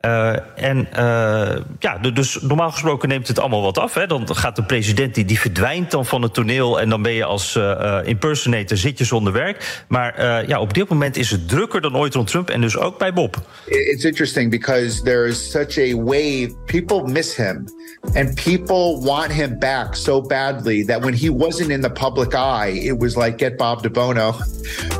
[0.05, 3.93] Uh, en uh, ja, dus normaal gesproken neemt het allemaal wat af.
[3.93, 4.07] Hè.
[4.07, 7.23] Dan gaat de president die, die verdwijnt dan van het toneel en dan ben je
[7.23, 9.83] als uh, impersonator zit je zonder werk.
[9.87, 12.97] Maar ja, op dit moment is het drukker dan ooit rond Trump en dus ook
[12.97, 13.35] bij Bob.
[13.65, 16.51] It's interesting because there is such a wave.
[16.65, 17.65] People miss him.
[18.13, 22.71] And people want him back so badly that when he wasn't in the public eye,
[22.71, 24.33] it was like get Bob DeBono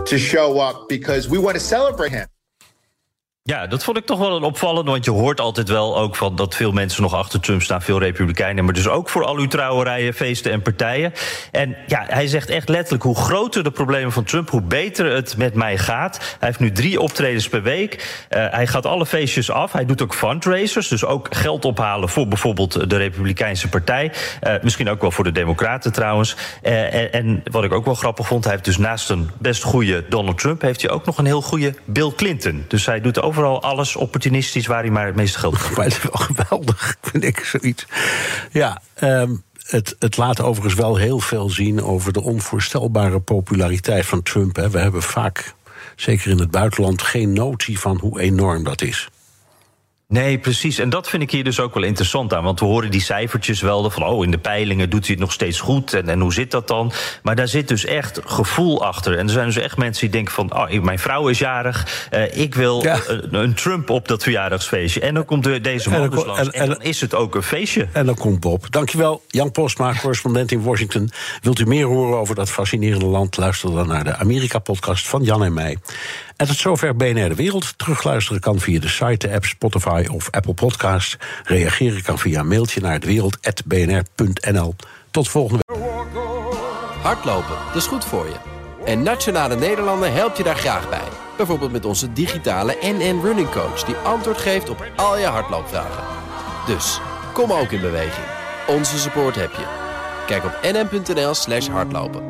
[0.06, 2.28] to show up because we want to celebrate him.
[3.52, 4.88] Ja, dat vond ik toch wel een opvallend.
[4.88, 8.00] Want je hoort altijd wel ook van dat veel mensen nog achter Trump staan, veel
[8.00, 8.66] Republikeinen.
[8.66, 11.14] Maar dus ook voor al uw trouwerijen, feesten en partijen.
[11.52, 15.38] En ja, hij zegt echt letterlijk: hoe groter de problemen van Trump, hoe beter het
[15.38, 16.18] met mij gaat.
[16.18, 18.26] Hij heeft nu drie optredens per week.
[18.30, 19.72] Uh, hij gaat alle feestjes af.
[19.72, 24.12] Hij doet ook fundraisers, dus ook geld ophalen voor bijvoorbeeld de Republikeinse Partij.
[24.44, 26.36] Uh, misschien ook wel voor de Democraten trouwens.
[26.64, 30.06] Uh, en, wat ik ook wel grappig vond, hij heeft dus naast een best goede
[30.10, 32.66] Donald Trump, heeft hij ook nog een heel goede Bill Clinton.
[32.68, 35.76] Dus hij doet overal alles opportunistisch waar hij maar het meeste geld.
[35.76, 37.86] Maar het wel geweldig, vind ik zoiets.
[38.52, 44.24] Ja, um, het, het laat overigens wel heel veel zien over de onvoorstelbare populariteit van
[44.24, 44.56] Trump.
[44.56, 44.70] Hè.
[44.70, 45.54] We hebben vaak,
[45.96, 49.10] zeker in het buitenland, geen notie van hoe enorm dat is.
[50.12, 50.80] Nee, precies.
[50.80, 52.44] En dat vind ik hier dus ook wel interessant aan.
[52.44, 54.04] Want we horen die cijfertjes wel van...
[54.04, 55.94] oh, in de peilingen doet hij het nog steeds goed.
[55.94, 56.92] En, en hoe zit dat dan?
[57.24, 59.18] Maar daar zit dus echt gevoel achter.
[59.18, 60.56] En er zijn dus echt mensen die denken van...
[60.56, 62.08] oh, mijn vrouw is jarig.
[62.14, 63.00] Uh, ik wil ja.
[63.08, 65.00] een, een, Trump op dat verjaardagsfeestje.
[65.00, 66.42] En dan komt deze man dus langs.
[66.42, 67.88] En, en, dan is het ook een feestje.
[67.92, 68.72] En dan komt Bob.
[68.72, 71.12] Dankjewel, Jan Postma, correspondent in Washington.
[71.42, 73.38] Wilt u meer horen over dat fascinerende land?
[73.38, 75.78] Luister dan naar de Amerika-podcast van Jan en mij.
[76.42, 77.78] En tot zover BNR De Wereld.
[77.78, 81.18] Terugluisteren kan via de site, de app, Spotify of Apple Podcast.
[81.44, 84.76] Reageren kan via een mailtje naar dewereld.bnr.nl.
[85.12, 85.78] Tot volgende week.
[87.02, 88.36] Hardlopen, dat is goed voor je.
[88.86, 91.08] En Nationale Nederlanden helpt je daar graag bij.
[91.38, 93.84] Bijvoorbeeld met onze digitale NN Running Coach...
[93.84, 96.04] die antwoord geeft op al je hardloopvragen.
[96.68, 97.00] Dus,
[97.34, 98.26] kom ook in beweging.
[98.68, 99.66] Onze support heb je.
[100.26, 102.24] Kijk op nn.nl slash hardlopen.